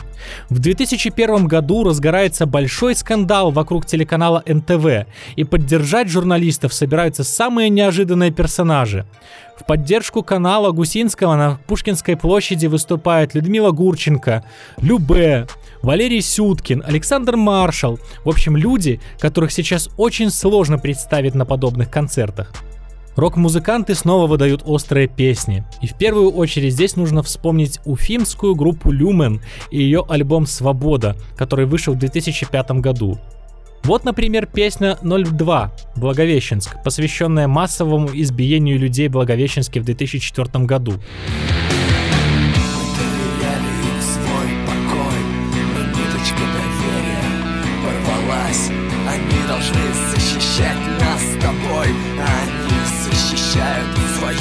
В 0.49 0.59
2001 0.59 1.47
году 1.47 1.85
разгорается 1.85 2.47
большой 2.47 2.95
скандал 2.95 3.51
вокруг 3.51 3.87
телеканала 3.87 4.43
НТВ, 4.47 5.07
и 5.37 5.45
поддержать 5.45 6.09
журналистов 6.09 6.73
собираются 6.73 7.25
самые 7.25 7.69
неожиданные 7.69 8.31
персонажи. 8.31 9.07
В 9.59 9.65
поддержку 9.65 10.23
канала 10.23 10.73
Гусинского 10.73 11.37
на 11.37 11.59
Пушкинской 11.67 12.17
площади 12.17 12.67
выступают 12.67 13.35
Людмила 13.35 13.71
Гурченко, 13.71 14.45
Любе, 14.81 15.47
Валерий 15.83 16.23
Сюткин, 16.23 16.83
Александр 16.87 17.37
Маршал. 17.37 17.99
В 18.25 18.29
общем, 18.29 18.57
люди, 18.57 19.01
которых 19.19 19.51
сейчас 19.53 19.91
очень 19.97 20.31
сложно 20.31 20.79
представить 20.79 21.35
на 21.35 21.45
подобных 21.45 21.91
концертах. 21.91 22.53
Рок-музыканты 23.17 23.95
снова 23.95 24.27
выдают 24.27 24.63
острые 24.65 25.07
песни. 25.07 25.65
И 25.83 25.87
в 25.87 25.99
первую 25.99 26.31
очередь 26.31 26.73
здесь 26.73 26.97
нужно 26.97 27.23
вспомнить 27.23 27.79
уфимскую 27.85 28.55
группу 28.55 28.91
Люмен 28.91 29.43
и 29.71 29.83
ее 29.83 30.05
альбом 30.09 30.47
«Свобода», 30.47 31.17
который 31.37 31.67
вышел 31.67 31.95
в 31.95 31.99
2005 31.99 32.71
году. 32.81 33.19
Вот, 33.83 34.05
например, 34.05 34.47
песня 34.47 34.97
02 35.03 35.73
«Благовещенск», 35.97 36.83
посвященная 36.85 37.49
массовому 37.49 38.09
избиению 38.15 38.79
людей 38.79 39.09
в 39.09 39.13
Благовещенске 39.13 39.81
в 39.81 39.85
2004 39.85 40.65
году. 40.65 40.95
Защищают 53.53 53.99
свою 54.19 54.39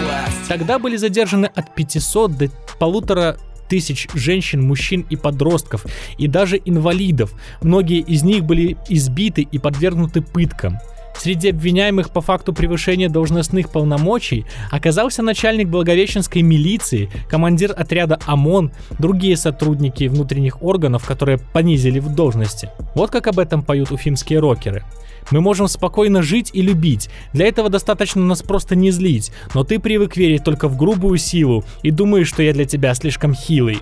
власть. 0.00 0.48
Тогда 0.48 0.78
были 0.78 0.96
задержаны 0.96 1.46
от 1.46 1.74
500 1.74 2.36
до 2.36 2.48
полутора 2.78 3.36
тысяч 3.68 4.08
женщин, 4.14 4.62
мужчин 4.62 5.04
и 5.10 5.16
подростков, 5.16 5.84
и 6.18 6.28
даже 6.28 6.60
инвалидов. 6.64 7.32
Многие 7.62 8.00
из 8.00 8.22
них 8.22 8.44
были 8.44 8.76
избиты 8.88 9.42
и 9.42 9.58
подвергнуты 9.58 10.22
пыткам. 10.22 10.78
Среди 11.18 11.48
обвиняемых 11.48 12.10
по 12.10 12.20
факту 12.20 12.52
превышения 12.52 13.08
должностных 13.08 13.70
полномочий 13.70 14.44
оказался 14.70 15.22
начальник 15.22 15.68
Благовещенской 15.68 16.42
милиции, 16.42 17.10
командир 17.28 17.72
отряда 17.76 18.18
ОМОН, 18.26 18.72
другие 18.98 19.36
сотрудники 19.36 20.04
внутренних 20.04 20.62
органов, 20.62 21.06
которые 21.06 21.38
понизили 21.38 22.00
в 22.00 22.14
должности. 22.14 22.68
Вот 22.94 23.10
как 23.10 23.26
об 23.28 23.38
этом 23.38 23.62
поют 23.62 23.90
уфимские 23.90 24.40
рокеры. 24.40 24.84
Мы 25.30 25.40
можем 25.40 25.68
спокойно 25.68 26.22
жить 26.22 26.50
и 26.52 26.62
любить. 26.62 27.10
Для 27.32 27.46
этого 27.46 27.68
достаточно 27.68 28.22
нас 28.22 28.42
просто 28.42 28.76
не 28.76 28.90
злить. 28.90 29.32
Но 29.54 29.64
ты 29.64 29.78
привык 29.78 30.16
верить 30.16 30.44
только 30.44 30.68
в 30.68 30.76
грубую 30.76 31.18
силу 31.18 31.64
и 31.82 31.90
думаешь, 31.90 32.28
что 32.28 32.42
я 32.42 32.52
для 32.52 32.64
тебя 32.64 32.94
слишком 32.94 33.34
хилый. 33.34 33.80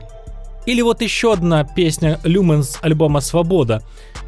Или 0.67 0.81
вот 0.81 1.03
еще 1.03 1.35
одна 1.35 1.65
песня 1.65 2.19
Люмен 2.25 2.63
с 2.63 2.79
альбома 2.81 3.21
«Свобода». 3.21 3.83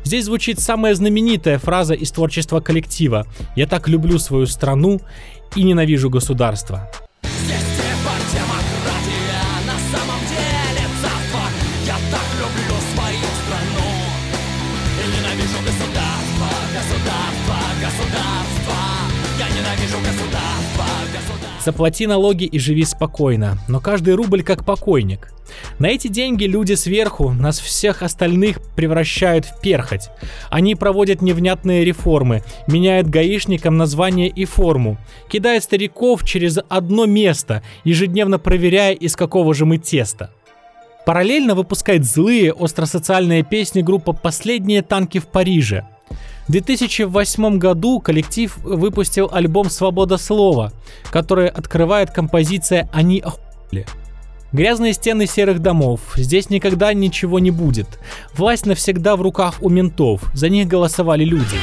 Здесь 0.04 0.26
звучит 0.26 0.60
самая 0.60 0.94
знаменитая 0.94 1.58
фраза 1.58 1.94
из 1.94 2.10
творчества 2.10 2.60
коллектива 2.60 3.26
«Я 3.56 3.66
так 3.66 3.88
люблю 3.88 4.18
свою 4.18 4.46
страну 4.46 5.00
и 5.54 5.62
ненавижу 5.62 6.10
государство». 6.10 6.90
Заплати 21.66 22.06
налоги 22.06 22.44
и 22.44 22.60
живи 22.60 22.84
спокойно, 22.84 23.58
но 23.66 23.80
каждый 23.80 24.14
рубль 24.14 24.44
как 24.44 24.64
покойник. 24.64 25.32
На 25.80 25.86
эти 25.86 26.06
деньги 26.06 26.44
люди 26.44 26.74
сверху 26.74 27.32
нас 27.32 27.58
всех 27.58 28.04
остальных 28.04 28.60
превращают 28.76 29.46
в 29.46 29.60
перхоть. 29.60 30.08
Они 30.48 30.76
проводят 30.76 31.22
невнятные 31.22 31.84
реформы, 31.84 32.44
меняют 32.68 33.08
гаишникам 33.08 33.76
название 33.76 34.28
и 34.28 34.44
форму, 34.44 34.96
кидают 35.28 35.64
стариков 35.64 36.22
через 36.22 36.60
одно 36.68 37.04
место, 37.04 37.64
ежедневно 37.82 38.38
проверяя, 38.38 38.92
из 38.92 39.16
какого 39.16 39.52
же 39.52 39.66
мы 39.66 39.78
теста. 39.78 40.30
Параллельно 41.04 41.56
выпускает 41.56 42.04
злые 42.04 42.54
остросоциальные 42.56 43.42
песни 43.42 43.80
группа 43.80 44.12
«Последние 44.12 44.82
танки 44.82 45.18
в 45.18 45.26
Париже». 45.26 45.84
В 46.48 46.52
2008 46.52 47.58
году 47.58 47.98
коллектив 47.98 48.56
выпустил 48.58 49.28
альбом 49.32 49.68
«Свобода 49.68 50.16
слова», 50.16 50.72
который 51.10 51.48
открывает 51.48 52.12
композиция 52.12 52.88
«Они 52.92 53.18
охуели». 53.18 53.84
Грязные 54.52 54.92
стены 54.92 55.26
серых 55.26 55.58
домов. 55.58 56.00
Здесь 56.14 56.48
никогда 56.48 56.92
ничего 56.92 57.40
не 57.40 57.50
будет. 57.50 57.98
Власть 58.34 58.64
навсегда 58.64 59.16
в 59.16 59.22
руках 59.22 59.56
у 59.60 59.68
ментов. 59.68 60.22
За 60.34 60.48
них 60.48 60.68
голосовали 60.68 61.24
люди. 61.24 61.56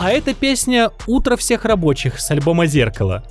А 0.00 0.10
эта 0.12 0.32
песня 0.32 0.92
«Утро 1.06 1.36
всех 1.36 1.66
рабочих» 1.66 2.20
с 2.20 2.30
альбома 2.30 2.64
«Зеркало». 2.64 3.22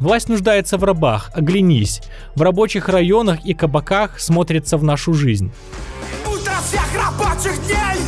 Власть 0.00 0.28
нуждается 0.28 0.76
в 0.76 0.82
рабах, 0.82 1.30
оглянись. 1.32 2.02
В 2.34 2.42
рабочих 2.42 2.88
районах 2.88 3.44
и 3.44 3.54
кабаках 3.54 4.18
смотрится 4.18 4.76
в 4.76 4.82
нашу 4.82 5.14
жизнь. 5.14 5.52
Утро 6.26 6.52
всех 6.66 6.82
рабочих 6.96 7.64
дней 7.66 8.02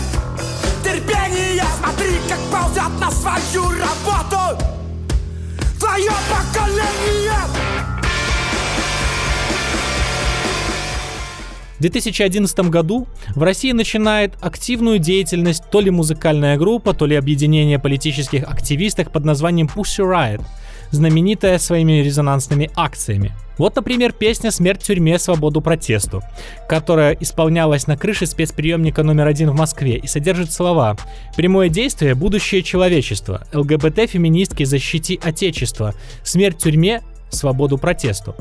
Терпение, 0.83 1.63
смотри, 1.79 2.17
как 2.29 2.41
ползет 2.51 3.01
на 3.01 3.09
свою 3.09 3.71
работу 3.79 4.65
Твое 5.79 6.11
поколение 6.29 7.28
В 11.79 11.81
2011 11.81 12.59
году 12.71 13.07
в 13.37 13.43
России 13.43 13.71
начинает 13.71 14.35
активную 14.41 14.99
деятельность 14.99 15.63
то 15.71 15.81
ли 15.81 15.93
музыкальная 15.93 16.57
группа, 16.57 16.93
то 16.93 17.07
ли 17.07 17.15
объединение 17.15 17.79
политических 17.79 18.43
активистов 18.43 19.13
под 19.13 19.25
названием 19.25 19.71
Pussy 19.73 20.05
Riot, 20.05 20.43
знаменитая 20.91 21.57
своими 21.59 22.03
резонансными 22.03 22.69
акциями. 22.75 23.33
Вот, 23.59 23.77
например, 23.77 24.13
песня 24.13 24.51
«Смерть 24.51 24.83
в 24.83 24.87
тюрьме. 24.87 25.21
Свободу 25.21 25.61
протесту», 25.61 26.23
которая 26.69 27.13
исполнялась 27.13 27.87
на 27.87 27.97
крыше 27.97 28.27
спецприемника 28.27 29.05
номер 29.05 29.29
один 29.29 29.51
в 29.51 29.55
Москве 29.55 29.99
и 29.99 30.07
содержит 30.09 30.53
слова 30.53 30.97
«Прямое 31.37 31.69
действие– 31.69 32.15
будущее 32.17 32.65
человечества», 32.65 33.47
«ЛГБТ-феминистки 33.53 34.65
защити 34.65 35.21
Отечество», 35.23 35.95
«Смерть 36.25 36.57
в 36.57 36.63
тюрьме. 36.65 37.03
Свободу 37.31 37.79
протесту». 37.79 38.35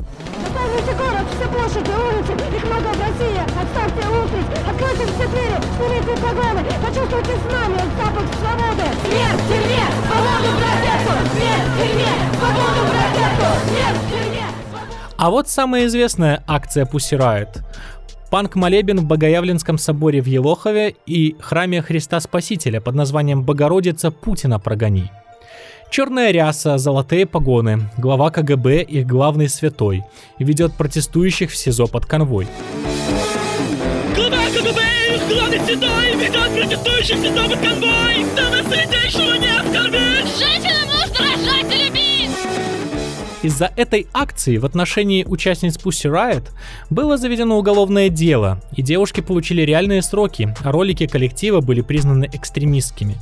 Почувствуйте 7.08 7.40
с 7.40 7.52
нами 7.52 7.76
запах 7.96 8.34
свободы. 8.34 8.84
Смерть 9.04 9.42
тюрьме, 9.48 9.84
свободу 10.06 10.50
протесту! 10.58 11.12
Смерть 11.32 11.70
тюрьме, 11.78 12.12
свободу 12.38 12.82
протесту! 12.90 13.48
Смерть 13.68 14.00
тюрьме! 14.10 14.44
А 15.16 15.30
вот 15.30 15.48
самая 15.48 15.86
известная 15.86 16.42
акция 16.46 16.84
Pussy 16.84 17.18
Riot. 17.18 17.62
Панк-молебен 18.30 18.98
в 18.98 19.04
Богоявленском 19.04 19.78
соборе 19.78 20.20
в 20.20 20.26
Елохове 20.26 20.96
и 21.06 21.34
храме 21.40 21.80
Христа 21.80 22.20
Спасителя 22.20 22.80
под 22.80 22.94
названием 22.94 23.42
«Богородица 23.42 24.10
Путина 24.10 24.58
прогони». 24.58 25.10
Черная 25.90 26.30
ряса, 26.30 26.76
золотые 26.76 27.24
погоны, 27.24 27.88
глава 27.96 28.30
КГБ 28.30 28.82
и 28.82 29.02
главный 29.02 29.48
святой 29.48 30.04
ведет 30.38 30.74
протестующих 30.74 31.50
в 31.50 31.56
СИЗО 31.56 31.86
под 31.86 32.04
конвой. 32.04 32.46
Главный 35.28 35.60
святой 35.60 36.16
ведет 36.16 36.54
протестующих 36.54 37.16
в 37.18 37.62
конвой, 37.62 38.24
дабы 38.34 38.62
святейшего 38.68 39.34
не 39.34 39.48
оскорбить! 39.48 40.38
Женщина 40.38 40.86
может 40.86 41.20
рожать 41.20 41.74
и 41.74 41.84
любить! 41.84 42.30
Из-за 43.42 43.70
этой 43.76 44.06
акции 44.14 44.56
в 44.56 44.64
отношении 44.64 45.24
участниц 45.24 45.76
Pussy 45.76 46.10
Riot 46.10 46.48
было 46.88 47.18
заведено 47.18 47.58
уголовное 47.58 48.08
дело, 48.08 48.62
и 48.74 48.82
девушки 48.82 49.20
получили 49.20 49.62
реальные 49.62 50.00
сроки, 50.00 50.54
а 50.64 50.72
ролики 50.72 51.06
коллектива 51.06 51.60
были 51.60 51.82
признаны 51.82 52.30
экстремистскими. 52.32 53.16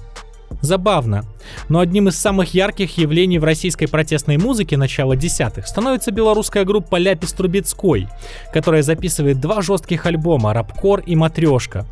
Забавно, 0.66 1.24
но 1.68 1.78
одним 1.78 2.08
из 2.08 2.18
самых 2.18 2.52
ярких 2.52 2.98
явлений 2.98 3.38
в 3.38 3.44
российской 3.44 3.86
протестной 3.86 4.36
музыке 4.36 4.76
начала 4.76 5.14
десятых 5.14 5.68
становится 5.68 6.10
белорусская 6.10 6.64
группа 6.64 6.96
Ляпис 6.96 7.32
Трубецкой, 7.34 8.08
которая 8.52 8.82
записывает 8.82 9.40
два 9.40 9.62
жестких 9.62 10.06
альбома 10.06 10.52
«Рабкор» 10.52 11.00
и 11.06 11.14
«Матрешка». 11.14 11.86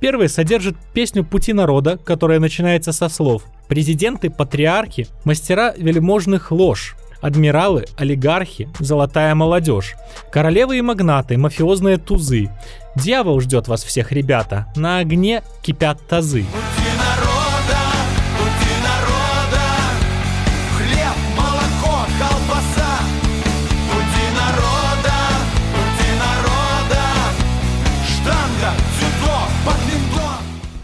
Первый 0.00 0.28
содержит 0.28 0.76
песню 0.92 1.22
«Пути 1.22 1.52
народа», 1.52 1.98
которая 1.98 2.40
начинается 2.40 2.90
со 2.90 3.08
слов 3.08 3.44
«Президенты, 3.68 4.28
патриархи, 4.28 5.06
мастера 5.22 5.72
вельможных 5.76 6.50
лож, 6.50 6.96
адмиралы, 7.20 7.86
олигархи, 7.96 8.68
золотая 8.80 9.36
молодежь, 9.36 9.94
королевы 10.32 10.78
и 10.78 10.82
магнаты, 10.82 11.38
мафиозные 11.38 11.96
тузы. 11.96 12.50
Дьявол 12.96 13.40
ждет 13.40 13.68
вас 13.68 13.84
всех, 13.84 14.10
ребята, 14.10 14.66
на 14.74 14.98
огне 14.98 15.44
кипят 15.62 16.00
тазы». 16.08 16.44
Пути 16.44 16.85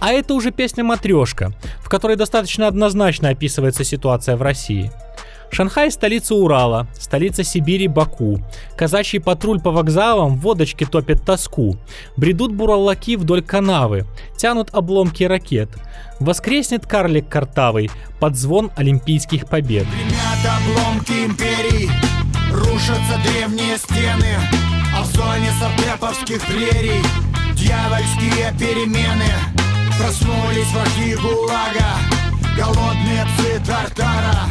А 0.03 0.11
это 0.11 0.35
уже 0.35 0.51
песня 0.51 0.83
«Матрешка», 0.83 1.53
в 1.79 1.89
которой 1.89 2.17
достаточно 2.17 2.67
однозначно 2.67 3.29
описывается 3.29 3.85
ситуация 3.85 4.37
в 4.37 4.43
России. 4.43 4.91
Шанхай– 5.53 5.91
столица 5.93 6.35
Урала, 6.35 6.89
столица 6.99 7.45
Сибири– 7.45 7.87
Баку. 7.89 8.41
Казачий 8.77 9.21
патруль 9.21 9.61
по 9.61 9.71
вокзалам 9.71 10.35
в 10.35 10.41
водочке 10.41 10.87
топит 10.87 11.25
тоску. 11.25 11.77
Бредут 12.17 12.53
буралаки 12.53 13.15
вдоль 13.15 13.43
канавы, 13.43 14.05
тянут 14.37 14.71
обломки 14.75 15.23
ракет. 15.23 15.69
Воскреснет 16.19 16.85
карлик 16.85 17.29
картавый 17.29 17.89
под 18.19 18.37
звон 18.37 18.73
олимпийских 18.75 19.47
побед. 19.47 19.87
Гремят 19.87 20.59
обломки 20.59 21.13
империй 21.27 21.91
Рушатся 22.51 23.21
древние 23.25 23.79
стены 23.79 24.35
А 24.99 25.03
в 25.03 25.07
зоне 25.07 25.51
сапеповских 25.61 26.45
прерий 26.47 27.03
Дьявольские 27.55 28.53
перемены 28.59 29.31
Проснулись 30.03 30.67
враги 30.73 31.15
ГУЛАГа 31.15 31.87
Голодные 32.57 33.25
псы 33.25 33.65
Тартара 33.65 34.49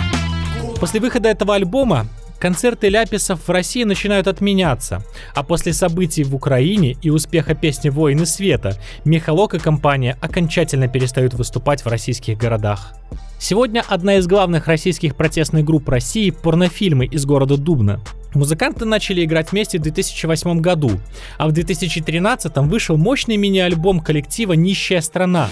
После 0.80 1.02
выхода 1.02 1.28
этого 1.28 1.56
альбома 1.56 2.08
концерты 2.40 2.88
ляписов 2.88 3.46
в 3.46 3.52
России 3.52 3.84
начинают 3.84 4.28
отменяться, 4.28 5.04
а 5.36 5.44
после 5.44 5.74
событий 5.74 6.24
в 6.24 6.34
Украине 6.34 6.96
и 7.02 7.10
успеха 7.10 7.54
песни 7.54 7.90
«Воины 7.90 8.26
света» 8.26 8.78
Михалок 9.04 9.54
и 9.54 9.60
компания 9.60 10.18
окончательно 10.22 10.88
перестают 10.88 11.34
выступать 11.34 11.84
в 11.84 11.88
российских 11.88 12.38
городах. 12.38 12.94
Сегодня 13.38 13.84
одна 13.86 14.16
из 14.16 14.28
главных 14.28 14.68
российских 14.68 15.18
протестных 15.18 15.66
групп 15.66 15.90
России– 15.90 16.30
порнофильмы 16.44 17.08
из 17.08 17.26
города 17.26 17.58
Дубна. 17.58 18.00
Музыканты 18.34 18.86
начали 18.86 19.26
играть 19.26 19.52
вместе 19.52 19.78
в 19.78 19.82
2008 19.82 20.62
году, 20.62 20.91
а 21.38 21.48
в 21.48 21.52
2013 21.52 22.58
вышел 22.58 22.98
мощный 22.98 23.36
мини-альбом 23.36 24.00
коллектива 24.00 24.54
«Нищая 24.54 25.02
страна». 25.02 25.50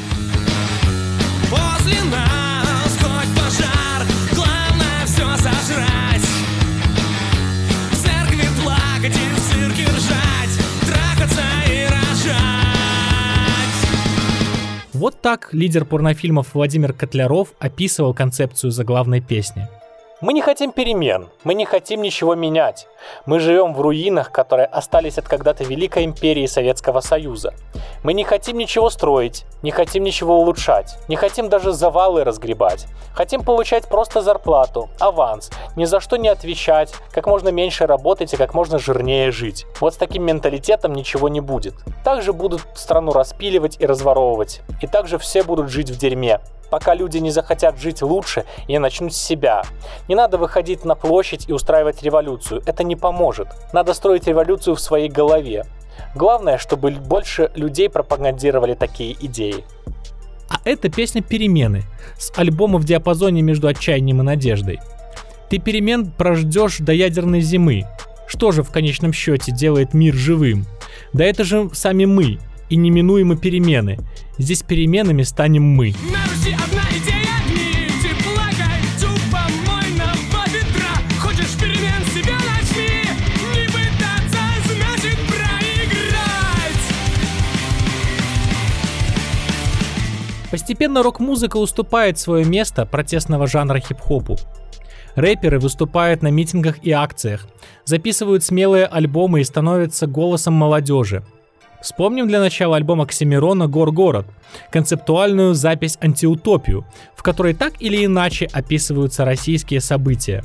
Вот 14.93 15.21
так 15.21 15.53
лидер 15.53 15.85
порнофильмов 15.85 16.53
Владимир 16.53 16.91
Котляров 16.91 17.53
описывал 17.59 18.13
концепцию 18.13 18.71
заглавной 18.71 19.21
песни. 19.21 19.67
Мы 20.21 20.33
не 20.33 20.41
хотим 20.41 20.73
перемен, 20.73 21.29
мы 21.45 21.53
не 21.53 21.63
хотим 21.63 22.01
ничего 22.01 22.35
менять. 22.35 22.89
Мы 23.25 23.39
живем 23.39 23.73
в 23.73 23.79
руинах, 23.79 24.33
которые 24.33 24.65
остались 24.65 25.17
от 25.17 25.29
когда-то 25.29 25.63
Великой 25.63 26.03
Империи 26.03 26.45
Советского 26.45 26.99
Союза. 26.99 27.53
Мы 28.03 28.13
не 28.13 28.25
хотим 28.25 28.57
ничего 28.57 28.89
строить, 28.89 29.45
не 29.61 29.71
хотим 29.71 30.03
ничего 30.03 30.37
улучшать, 30.37 30.97
не 31.07 31.15
хотим 31.15 31.47
даже 31.47 31.71
завалы 31.71 32.25
разгребать. 32.25 32.87
Хотим 33.13 33.45
получать 33.45 33.87
просто 33.87 34.19
зарплату, 34.19 34.89
аванс, 34.99 35.51
ни 35.77 35.85
за 35.85 36.01
что 36.01 36.17
не 36.17 36.27
отвечать, 36.27 36.93
как 37.13 37.25
можно 37.25 37.47
меньше 37.47 37.87
работать 37.87 38.33
и 38.33 38.37
как 38.37 38.53
можно 38.53 38.77
жирнее 38.77 39.31
жить. 39.31 39.65
Вот 39.79 39.93
с 39.93 39.97
таким 39.97 40.25
менталитетом 40.25 40.91
ничего 40.91 41.29
не 41.29 41.39
будет. 41.39 41.75
Также 42.03 42.33
будут 42.33 42.67
страну 42.75 43.13
распиливать 43.13 43.77
и 43.79 43.85
разворовывать. 43.85 44.63
И 44.81 44.87
также 44.87 45.17
все 45.17 45.43
будут 45.43 45.69
жить 45.69 45.89
в 45.89 45.97
дерьме 45.97 46.41
пока 46.69 46.93
люди 46.93 47.17
не 47.17 47.31
захотят 47.31 47.79
жить 47.79 48.01
лучше 48.01 48.45
и 48.67 48.77
начнут 48.77 49.13
с 49.13 49.17
себя. 49.17 49.63
Не 50.07 50.15
надо 50.15 50.37
выходить 50.37 50.85
на 50.85 50.95
площадь 50.95 51.45
и 51.47 51.53
устраивать 51.53 52.03
революцию, 52.03 52.61
это 52.65 52.83
не 52.83 52.95
поможет. 52.95 53.47
Надо 53.73 53.93
строить 53.93 54.27
революцию 54.27 54.75
в 54.75 54.79
своей 54.79 55.09
голове. 55.09 55.65
Главное, 56.15 56.57
чтобы 56.57 56.91
больше 56.91 57.51
людей 57.55 57.89
пропагандировали 57.89 58.73
такие 58.73 59.15
идеи. 59.25 59.63
А 60.49 60.59
это 60.65 60.89
песня 60.89 61.21
«Перемены» 61.21 61.83
с 62.17 62.31
альбома 62.35 62.79
в 62.79 62.85
диапазоне 62.85 63.41
между 63.41 63.67
отчаянием 63.67 64.21
и 64.21 64.23
надеждой. 64.23 64.79
Ты 65.49 65.59
перемен 65.59 66.11
прождешь 66.11 66.77
до 66.79 66.91
ядерной 66.91 67.41
зимы. 67.41 67.85
Что 68.27 68.51
же 68.51 68.63
в 68.63 68.71
конечном 68.71 69.13
счете 69.13 69.51
делает 69.51 69.93
мир 69.93 70.13
живым? 70.13 70.65
Да 71.13 71.23
это 71.23 71.43
же 71.43 71.69
сами 71.73 72.05
мы 72.05 72.39
и 72.69 72.75
неминуемы 72.75 73.37
перемены. 73.37 73.97
Здесь 74.37 74.63
переменами 74.63 75.23
станем 75.23 75.63
мы. 75.63 75.93
Постепенно 90.51 91.03
рок-музыка 91.03 91.57
уступает 91.57 92.17
свое 92.17 92.43
место 92.43 92.85
протестного 92.85 93.45
жанра 93.45 93.79
хип-хопу. 93.79 94.37
Рэперы 95.15 95.59
выступают 95.59 96.23
на 96.23 96.29
митингах 96.29 96.83
и 96.83 96.91
акциях, 96.91 97.47
записывают 97.85 98.43
смелые 98.43 98.85
альбомы 98.85 99.41
и 99.41 99.43
становятся 99.43 100.07
голосом 100.07 100.55
молодежи. 100.55 101.23
Вспомним 101.81 102.27
для 102.27 102.39
начала 102.39 102.75
альбом 102.75 103.01
Оксимирона 103.01 103.67
«Гор-город», 103.67 104.27
концептуальную 104.69 105.53
запись-антиутопию, 105.53 106.85
в 107.15 107.23
которой 107.23 107.53
так 107.53 107.73
или 107.81 108.05
иначе 108.05 108.49
описываются 108.51 109.23
российские 109.23 109.79
события. 109.79 110.43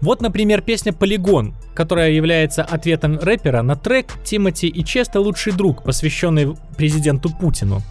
Вот, 0.00 0.20
например, 0.20 0.62
песня 0.62 0.92
«Полигон», 0.92 1.54
которая 1.74 2.10
является 2.10 2.62
ответом 2.62 3.18
рэпера 3.18 3.62
на 3.62 3.76
трек 3.76 4.06
«Тимати 4.24 4.68
и 4.68 4.84
Честа 4.84 5.20
лучший 5.20 5.52
друг», 5.52 5.82
посвященный 5.82 6.56
президенту 6.76 7.30
Путину. 7.30 7.82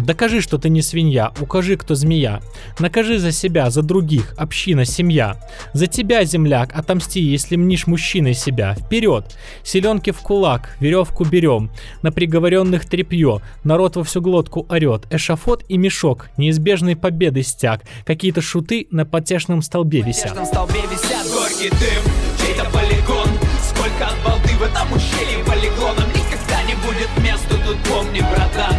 Докажи, 0.00 0.40
что 0.40 0.58
ты 0.58 0.68
не 0.68 0.82
свинья, 0.82 1.32
укажи, 1.40 1.76
кто 1.76 1.94
змея. 1.94 2.40
Накажи 2.78 3.18
за 3.18 3.32
себя, 3.32 3.70
за 3.70 3.82
других, 3.82 4.34
община, 4.36 4.84
семья. 4.84 5.36
За 5.72 5.86
тебя, 5.86 6.24
земляк, 6.24 6.76
отомсти, 6.78 7.20
если 7.20 7.56
мнишь 7.56 7.86
мужчиной 7.86 8.34
себя. 8.34 8.74
Вперед! 8.74 9.36
Селенки 9.62 10.12
в 10.12 10.20
кулак, 10.20 10.76
веревку 10.80 11.24
берем. 11.24 11.70
На 12.02 12.12
приговоренных 12.12 12.86
трепье, 12.86 13.40
народ 13.64 13.96
во 13.96 14.04
всю 14.04 14.20
глотку 14.20 14.66
орет. 14.68 15.06
Эшафот 15.10 15.64
и 15.68 15.76
мешок, 15.76 16.28
неизбежной 16.36 16.96
победы 16.96 17.42
стяг. 17.42 17.82
Какие-то 18.04 18.40
шуты 18.40 18.86
на 18.90 19.04
потешном 19.04 19.62
столбе 19.62 20.02
висят. 20.02 20.34
На 20.34 20.46
столбе 20.46 20.80
висят 20.90 21.26
Горький 21.32 21.70
дым, 21.70 22.02
чей-то 22.38 22.64
полигон 22.70 23.28
Сколько 23.62 24.06
от 24.06 24.24
балды 24.24 24.54
в 24.54 24.62
этом 24.62 24.92
ущелье 24.92 25.44
полигоном 25.44 26.08
Никогда 26.10 26.62
не 26.62 26.74
будет 26.76 27.08
места 27.18 27.56
тут, 27.66 27.76
помни, 27.88 28.20
братан 28.20 28.76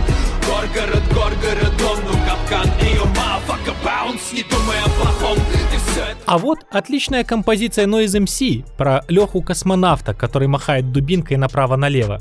Горгород, 0.49 1.03
Горгород, 1.13 1.77
дом, 1.77 1.99
ну 2.07 2.13
капкан 2.27 2.67
Эйо, 2.81 3.05
мафака, 3.05 3.71
баунс, 3.85 4.33
не 4.33 4.41
думай 4.41 4.77
о 4.83 4.89
плохом 4.89 5.37
Ты 5.37 5.77
все 5.77 6.01
это 6.01 6.17
А 6.25 6.37
вот 6.39 6.65
отличная 6.71 7.23
композиция 7.23 7.85
Noise 7.85 8.23
MC 8.23 8.65
про 8.75 9.03
Леху 9.07 9.43
космонавта, 9.43 10.15
который 10.15 10.47
махает 10.47 10.91
дубинкой 10.91 11.37
направо-налево. 11.37 12.19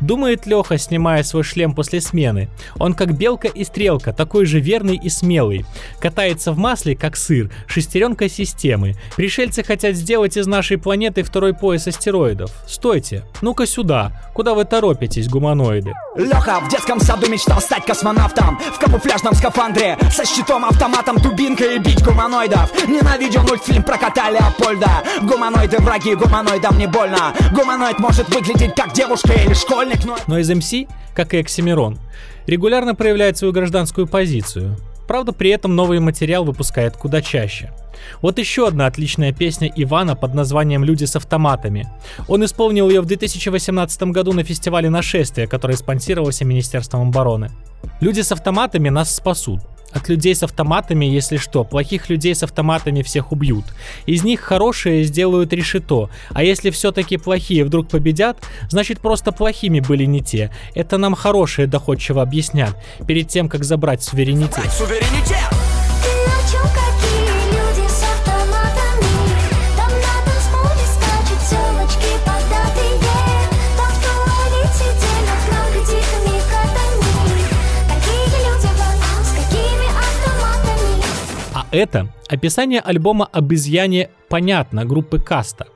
Думает 0.00 0.46
Леха, 0.46 0.78
снимая 0.78 1.22
свой 1.22 1.42
шлем 1.42 1.74
после 1.74 2.00
смены. 2.00 2.48
Он 2.78 2.94
как 2.94 3.16
белка 3.16 3.48
и 3.48 3.64
стрелка, 3.64 4.12
такой 4.12 4.46
же 4.46 4.60
верный 4.60 4.96
и 4.96 5.10
смелый. 5.10 5.66
Катается 6.00 6.52
в 6.52 6.58
масле, 6.58 6.96
как 6.96 7.16
сыр, 7.16 7.50
шестеренка 7.66 8.28
системы. 8.28 8.94
Пришельцы 9.16 9.62
хотят 9.62 9.96
сделать 9.96 10.36
из 10.36 10.46
нашей 10.46 10.78
планеты 10.78 11.22
второй 11.22 11.54
пояс 11.54 11.86
астероидов. 11.86 12.50
Стойте, 12.66 13.24
ну-ка 13.42 13.66
сюда. 13.66 14.12
Куда 14.34 14.54
вы 14.54 14.64
торопитесь, 14.64 15.28
гуманоиды? 15.28 15.92
Леха 16.16 16.60
в 16.60 16.68
детском 16.68 16.98
саду 17.00 17.30
мечтал 17.30 17.60
стать 17.60 17.84
космонавтом 17.84 18.58
В 18.58 18.78
камуфляжном 18.78 19.34
скафандре 19.34 19.98
Со 20.10 20.24
щитом, 20.24 20.64
автоматом, 20.64 21.16
дубинкой 21.18 21.76
и 21.76 21.78
бить 21.78 22.02
гуманоидов 22.02 22.72
Ненавидел 22.88 23.42
мультфильм 23.42 23.82
про 23.82 23.96
кота 23.96 24.30
Леопольда 24.30 25.02
Гуманоиды 25.22 25.78
враги, 25.78 26.14
гуманоидам 26.14 26.78
не 26.78 26.86
больно 26.86 27.32
Гуманоид 27.52 27.98
может 27.98 28.28
выглядеть 28.34 28.74
как 28.74 28.92
девушка 28.92 29.32
или 29.32 29.54
школьник, 29.54 29.79
но... 30.26 30.38
Из 30.38 30.50
MC, 30.50 30.88
как 31.14 31.34
и 31.34 31.38
Оксимирон, 31.38 31.98
регулярно 32.46 32.94
проявляет 32.94 33.36
свою 33.36 33.52
гражданскую 33.52 34.06
позицию. 34.06 34.76
Правда, 35.06 35.32
при 35.32 35.50
этом 35.50 35.74
новый 35.74 35.98
материал 35.98 36.44
выпускает 36.44 36.96
куда 36.96 37.20
чаще. 37.20 37.72
Вот 38.22 38.38
еще 38.38 38.68
одна 38.68 38.86
отличная 38.86 39.32
песня 39.32 39.70
Ивана 39.74 40.14
под 40.14 40.34
названием 40.34 40.84
«Люди 40.84 41.04
с 41.04 41.16
автоматами». 41.16 41.88
Он 42.28 42.44
исполнил 42.44 42.88
ее 42.88 43.00
в 43.00 43.06
2018 43.06 44.02
году 44.04 44.32
на 44.32 44.44
фестивале 44.44 44.88
«Нашествие», 44.88 45.46
который 45.46 45.76
спонсировался 45.76 46.44
Министерством 46.44 47.08
обороны. 47.08 47.50
«Люди 48.00 48.20
с 48.20 48.32
автоматами 48.32 48.88
нас 48.88 49.14
спасут». 49.14 49.60
От 49.92 50.08
людей 50.08 50.34
с 50.34 50.42
автоматами, 50.42 51.04
если 51.04 51.36
что, 51.36 51.64
плохих 51.64 52.08
людей 52.08 52.34
с 52.34 52.42
автоматами 52.42 53.02
всех 53.02 53.32
убьют. 53.32 53.64
Из 54.06 54.22
них 54.24 54.40
хорошие 54.40 55.04
сделают 55.04 55.52
решето, 55.52 56.10
а 56.30 56.42
если 56.42 56.70
все-таки 56.70 57.16
плохие 57.16 57.64
вдруг 57.64 57.88
победят, 57.88 58.38
значит 58.68 59.00
просто 59.00 59.32
плохими 59.32 59.80
были 59.80 60.04
не 60.04 60.20
те. 60.20 60.50
Это 60.74 60.98
нам 60.98 61.14
хорошие 61.14 61.66
доходчиво 61.66 62.22
объяснят, 62.22 62.76
перед 63.06 63.28
тем, 63.28 63.48
как 63.48 63.64
забрать 63.64 64.02
суверенитет. 64.02 64.70
суверенитет 64.70 65.69
это 81.70 82.12
описание 82.28 82.80
альбома 82.80 83.28
об 83.30 83.52
изъяне 83.52 84.10
«Понятно» 84.28 84.84
группы 84.84 85.20
Каста. 85.20 85.66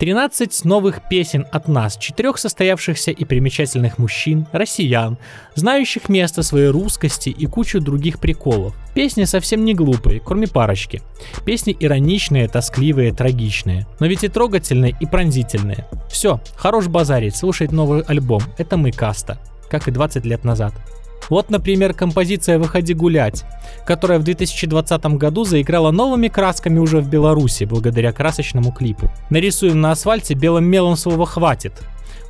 13 0.00 0.64
новых 0.64 1.06
песен 1.10 1.46
от 1.52 1.68
нас, 1.68 1.98
четырех 1.98 2.38
состоявшихся 2.38 3.10
и 3.10 3.24
примечательных 3.26 3.98
мужчин, 3.98 4.46
россиян, 4.50 5.18
знающих 5.54 6.08
место 6.08 6.42
своей 6.42 6.68
русскости 6.68 7.28
и 7.28 7.44
кучу 7.44 7.82
других 7.82 8.18
приколов. 8.18 8.74
Песни 8.94 9.24
совсем 9.24 9.62
не 9.62 9.74
глупые, 9.74 10.20
кроме 10.24 10.48
парочки. 10.48 11.02
Песни 11.44 11.76
ироничные, 11.78 12.48
тоскливые, 12.48 13.12
трагичные. 13.12 13.86
Но 13.98 14.06
ведь 14.06 14.24
и 14.24 14.28
трогательные, 14.28 14.96
и 14.98 15.04
пронзительные. 15.04 15.86
Все, 16.10 16.40
хорош 16.56 16.88
базарить, 16.88 17.36
слушать 17.36 17.70
новый 17.70 18.00
альбом. 18.00 18.40
Это 18.56 18.78
мы 18.78 18.92
Каста. 18.92 19.38
Как 19.68 19.86
и 19.86 19.90
20 19.90 20.24
лет 20.24 20.44
назад. 20.44 20.72
Вот, 21.28 21.50
например, 21.50 21.94
композиция 21.94 22.58
«Выходи 22.58 22.94
гулять», 22.94 23.44
которая 23.86 24.18
в 24.18 24.24
2020 24.24 25.04
году 25.16 25.44
заиграла 25.44 25.90
новыми 25.90 26.28
красками 26.28 26.78
уже 26.78 27.00
в 27.00 27.08
Беларуси 27.08 27.64
благодаря 27.64 28.12
красочному 28.12 28.72
клипу. 28.72 29.10
Нарисуем 29.30 29.80
на 29.80 29.92
асфальте 29.92 30.34
белым 30.34 30.64
мелом 30.64 30.96
слово 30.96 31.26
«хватит». 31.26 31.74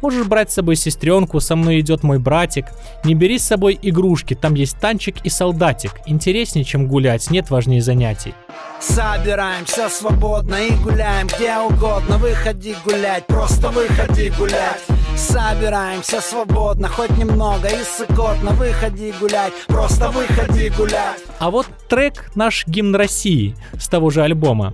Можешь 0.02 0.26
брать 0.26 0.50
с 0.50 0.54
собой 0.54 0.76
сестренку, 0.76 1.40
со 1.40 1.56
мной 1.56 1.80
идет 1.80 2.02
мой 2.02 2.18
братик. 2.18 2.66
Не 3.04 3.14
бери 3.14 3.38
с 3.38 3.44
собой 3.44 3.78
игрушки, 3.80 4.34
там 4.34 4.54
есть 4.54 4.78
танчик 4.78 5.16
и 5.24 5.28
солдатик. 5.28 5.92
Интереснее, 6.06 6.64
чем 6.64 6.86
гулять, 6.86 7.30
нет 7.30 7.50
важнее 7.50 7.82
занятий. 7.82 8.34
Собираемся 8.80 9.90
свободно 9.90 10.54
и 10.54 10.70
гуляем 10.76 11.26
где 11.26 11.58
угодно 11.58 12.16
Выходи 12.16 12.74
гулять, 12.82 13.26
просто 13.26 13.68
выходи 13.68 14.30
гулять 14.30 14.80
Собираемся 15.16 16.22
свободно, 16.22 16.88
хоть 16.88 17.10
немного 17.18 17.68
и 17.68 17.84
сыкотно 17.84 18.52
Выходи 18.52 19.12
гулять, 19.20 19.52
просто 19.66 20.08
выходи 20.08 20.70
гулять 20.70 21.18
А 21.38 21.50
вот 21.50 21.66
трек 21.90 22.30
наш 22.34 22.66
гимн 22.66 22.94
России 22.94 23.54
с 23.78 23.86
того 23.86 24.08
же 24.08 24.22
альбома. 24.22 24.72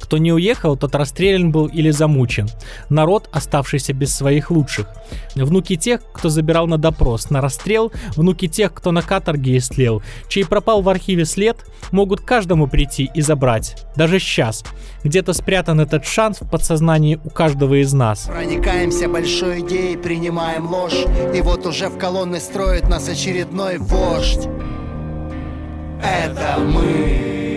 Кто 0.00 0.18
не 0.18 0.32
уехал, 0.32 0.76
тот 0.76 0.94
расстрелян 0.94 1.50
был 1.50 1.66
или 1.66 1.90
замучен. 1.90 2.48
Народ, 2.88 3.28
оставшийся 3.32 3.92
без 3.92 4.14
своих 4.14 4.50
лучших. 4.50 4.88
Внуки 5.34 5.76
тех, 5.76 6.00
кто 6.12 6.28
забирал 6.28 6.66
на 6.66 6.78
допрос, 6.78 7.30
на 7.30 7.40
расстрел, 7.40 7.92
внуки 8.16 8.48
тех, 8.48 8.72
кто 8.72 8.92
на 8.92 9.02
каторге 9.02 9.58
истлел, 9.58 10.02
чей 10.28 10.44
пропал 10.44 10.82
в 10.82 10.88
архиве 10.88 11.24
след, 11.24 11.56
могут 11.90 12.20
каждому 12.20 12.66
прийти 12.68 13.10
и 13.14 13.20
забрать. 13.20 13.86
Даже 13.96 14.18
сейчас. 14.18 14.64
Где-то 15.04 15.32
спрятан 15.32 15.80
этот 15.80 16.04
шанс 16.04 16.40
в 16.40 16.48
подсознании 16.48 17.20
у 17.24 17.30
каждого 17.30 17.80
из 17.80 17.92
нас. 17.92 18.26
Проникаемся 18.26 19.08
большой 19.08 19.60
идеей, 19.60 19.96
принимаем 19.96 20.66
ложь 20.66 21.04
И 21.34 21.40
вот 21.40 21.66
уже 21.66 21.88
в 21.88 21.98
колонны 21.98 22.40
строит 22.40 22.88
нас 22.88 23.08
очередной 23.08 23.78
вождь 23.78 24.48
Это 26.02 26.58
мы 26.58 27.47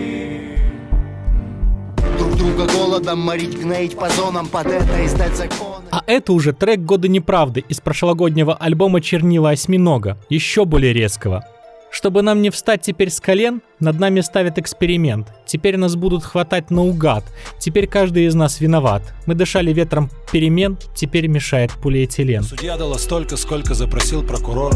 Друг 2.22 2.36
друга 2.36 2.72
голодом 2.72 3.18
морить, 3.18 3.60
гноить 3.60 3.96
по 3.96 4.08
зонам 4.08 4.46
Под 4.46 4.68
это 4.68 5.04
издать 5.04 5.34
законы 5.34 5.86
А 5.90 6.04
это 6.06 6.32
уже 6.32 6.52
трек 6.52 6.78
«Годы 6.78 7.08
неправды» 7.08 7.64
из 7.68 7.80
прошлогоднего 7.80 8.54
альбома 8.54 9.00
«Чернила 9.00 9.50
осьминога», 9.50 10.16
еще 10.28 10.64
более 10.64 10.92
резкого. 10.92 11.44
Чтобы 11.90 12.22
нам 12.22 12.40
не 12.40 12.50
встать 12.50 12.82
теперь 12.82 13.10
с 13.10 13.20
колен, 13.20 13.60
над 13.80 13.98
нами 13.98 14.20
ставят 14.20 14.56
эксперимент. 14.56 15.32
Теперь 15.46 15.76
нас 15.76 15.96
будут 15.96 16.22
хватать 16.22 16.70
наугад. 16.70 17.24
Теперь 17.58 17.88
каждый 17.88 18.26
из 18.26 18.36
нас 18.36 18.60
виноват. 18.60 19.02
Мы 19.26 19.34
дышали 19.34 19.72
ветром 19.72 20.08
перемен, 20.30 20.78
теперь 20.94 21.26
мешает 21.26 21.72
полиэтилен. 21.82 22.44
Судья 22.44 22.76
дала 22.76 22.98
столько, 22.98 23.36
сколько 23.36 23.74
запросил 23.74 24.22
прокурор 24.22 24.74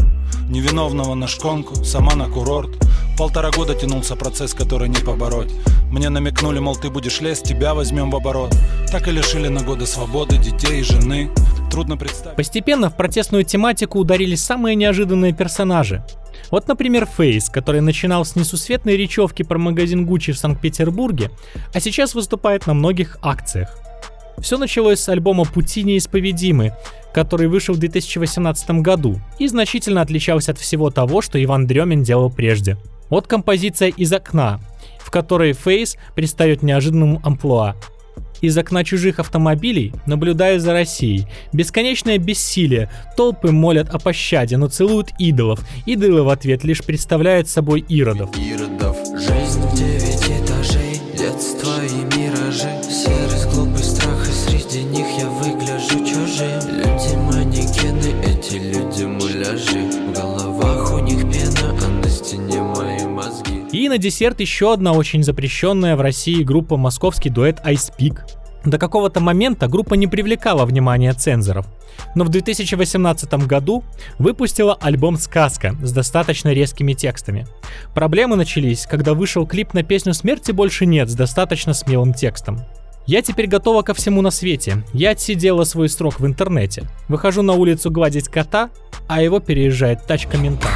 Невиновного 0.49 1.15
на 1.15 1.27
шконку, 1.27 1.83
сама 1.83 2.13
на 2.13 2.29
курорт 2.29 2.77
Полтора 3.17 3.49
года 3.49 3.73
тянулся 3.73 4.15
процесс, 4.15 4.53
который 4.53 4.89
не 4.89 4.99
побороть. 5.03 5.51
Мне 5.89 6.09
намекнули, 6.09 6.59
мол, 6.59 6.75
ты 6.75 6.91
будешь 6.91 7.19
лезть, 7.19 7.45
тебя 7.45 7.73
возьмем 7.73 8.11
в 8.11 8.15
оборот. 8.15 8.55
Так 8.91 9.07
и 9.07 9.11
лишили 9.11 9.47
на 9.47 9.63
годы 9.63 9.87
свободы 9.87 10.37
детей 10.37 10.81
и 10.81 10.83
жены. 10.83 11.31
Трудно 11.71 11.97
представить. 11.97 12.37
Постепенно 12.37 12.91
в 12.91 12.95
протестную 12.95 13.43
тематику 13.43 13.97
ударили 13.97 14.35
самые 14.35 14.75
неожиданные 14.75 15.33
персонажи. 15.33 16.05
Вот, 16.51 16.67
например, 16.67 17.07
Фейс, 17.17 17.49
который 17.49 17.81
начинал 17.81 18.23
с 18.23 18.35
несусветной 18.35 18.95
речевки 18.95 19.41
про 19.41 19.57
магазин 19.57 20.05
Гуччи 20.05 20.31
в 20.31 20.37
Санкт-Петербурге, 20.37 21.31
а 21.73 21.79
сейчас 21.79 22.13
выступает 22.13 22.67
на 22.67 22.75
многих 22.75 23.17
акциях. 23.23 23.75
Все 24.37 24.59
началось 24.59 24.99
с 24.99 25.09
альбома 25.09 25.43
«Пути 25.45 25.81
неисповедимы», 25.81 26.73
который 27.15 27.47
вышел 27.47 27.73
в 27.73 27.79
2018 27.79 28.69
году 28.81 29.19
и 29.39 29.47
значительно 29.47 30.01
отличался 30.01 30.51
от 30.51 30.59
всего 30.59 30.91
того, 30.91 31.23
что 31.23 31.43
Иван 31.43 31.65
Дремин 31.65 32.03
делал 32.03 32.29
прежде. 32.29 32.77
Вот 33.09 33.27
композиция 33.27 33.89
«Из 33.89 34.11
окна», 34.11 34.59
в 34.99 35.11
которой 35.11 35.53
Фейс 35.53 35.97
предстает 36.15 36.63
неожиданным 36.63 37.19
амплуа. 37.23 37.75
Из 38.41 38.55
окна 38.57 38.83
чужих 38.83 39.19
автомобилей 39.19 39.93
наблюдаю 40.05 40.59
за 40.59 40.73
Россией. 40.73 41.27
Бесконечное 41.53 42.17
бессилие. 42.19 42.89
Толпы 43.15 43.51
молят 43.51 43.89
о 43.89 43.99
пощаде, 43.99 44.57
но 44.57 44.67
целуют 44.67 45.09
идолов. 45.17 45.59
Идолы 45.85 46.23
в 46.23 46.29
ответ 46.29 46.63
лишь 46.63 46.83
представляют 46.83 47.49
собой 47.49 47.83
иродов. 47.87 48.29
Иродов. 48.37 48.97
Жизнь 49.13 49.63
девять 49.75 50.23
этажей, 50.25 51.01
детство 51.17 51.83
и 51.83 52.17
миражи. 52.17 52.86
И 63.77 63.89
на 63.89 63.99
десерт 63.99 64.39
еще 64.39 64.73
одна 64.73 64.93
очень 64.93 65.21
запрещенная 65.21 65.95
в 65.95 66.01
России 66.01 66.41
группа 66.41 66.77
московский 66.77 67.29
дуэт 67.29 67.61
Ice 67.63 67.93
Peak. 67.95 68.21
До 68.65 68.79
какого-то 68.79 69.19
момента 69.19 69.67
группа 69.67 69.93
не 69.93 70.07
привлекала 70.07 70.65
внимания 70.65 71.13
цензоров, 71.13 71.67
но 72.15 72.23
в 72.23 72.29
2018 72.29 73.31
году 73.45 73.83
выпустила 74.17 74.73
альбом 74.81 75.15
«Сказка» 75.15 75.75
с 75.83 75.91
достаточно 75.91 76.51
резкими 76.53 76.93
текстами. 76.93 77.45
Проблемы 77.93 78.35
начались, 78.35 78.87
когда 78.87 79.13
вышел 79.13 79.45
клип 79.45 79.75
на 79.75 79.83
песню 79.83 80.15
«Смерти 80.15 80.51
больше 80.51 80.87
нет» 80.87 81.07
с 81.07 81.13
достаточно 81.13 81.75
смелым 81.75 82.15
текстом. 82.15 82.59
Я 83.05 83.21
теперь 83.21 83.45
готова 83.45 83.83
ко 83.83 83.93
всему 83.93 84.23
на 84.23 84.31
свете. 84.31 84.83
Я 84.91 85.11
отсидела 85.11 85.65
свой 85.65 85.89
срок 85.89 86.19
в 86.19 86.25
интернете. 86.25 86.85
Выхожу 87.09 87.43
на 87.43 87.53
улицу 87.53 87.91
гладить 87.91 88.27
кота, 88.27 88.71
а 89.07 89.21
его 89.21 89.39
переезжает 89.39 90.07
тачка 90.07 90.35
мента. 90.37 90.67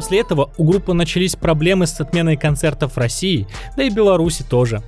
После 0.00 0.20
этого 0.20 0.50
у 0.56 0.64
группы 0.64 0.94
начались 0.94 1.36
проблемы 1.36 1.86
с 1.86 2.00
отменой 2.00 2.38
концертов 2.38 2.94
в 2.94 2.96
России, 2.96 3.46
да 3.76 3.82
и 3.82 3.90
Беларуси 3.90 4.42
тоже. 4.42 4.82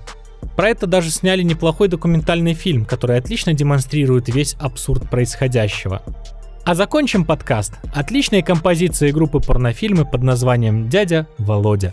Про 0.56 0.70
это 0.70 0.86
даже 0.86 1.10
сняли 1.10 1.42
неплохой 1.42 1.88
документальный 1.88 2.54
фильм, 2.54 2.86
который 2.86 3.18
отлично 3.18 3.52
демонстрирует 3.52 4.30
весь 4.30 4.56
абсурд 4.58 5.10
происходящего. 5.10 6.00
А 6.64 6.74
закончим 6.74 7.26
подкаст 7.26 7.74
отличной 7.94 8.40
композицией 8.40 9.12
группы 9.12 9.40
порнофильмы 9.40 10.06
под 10.06 10.22
названием 10.22 10.88
«Дядя 10.88 11.26
Володя». 11.36 11.92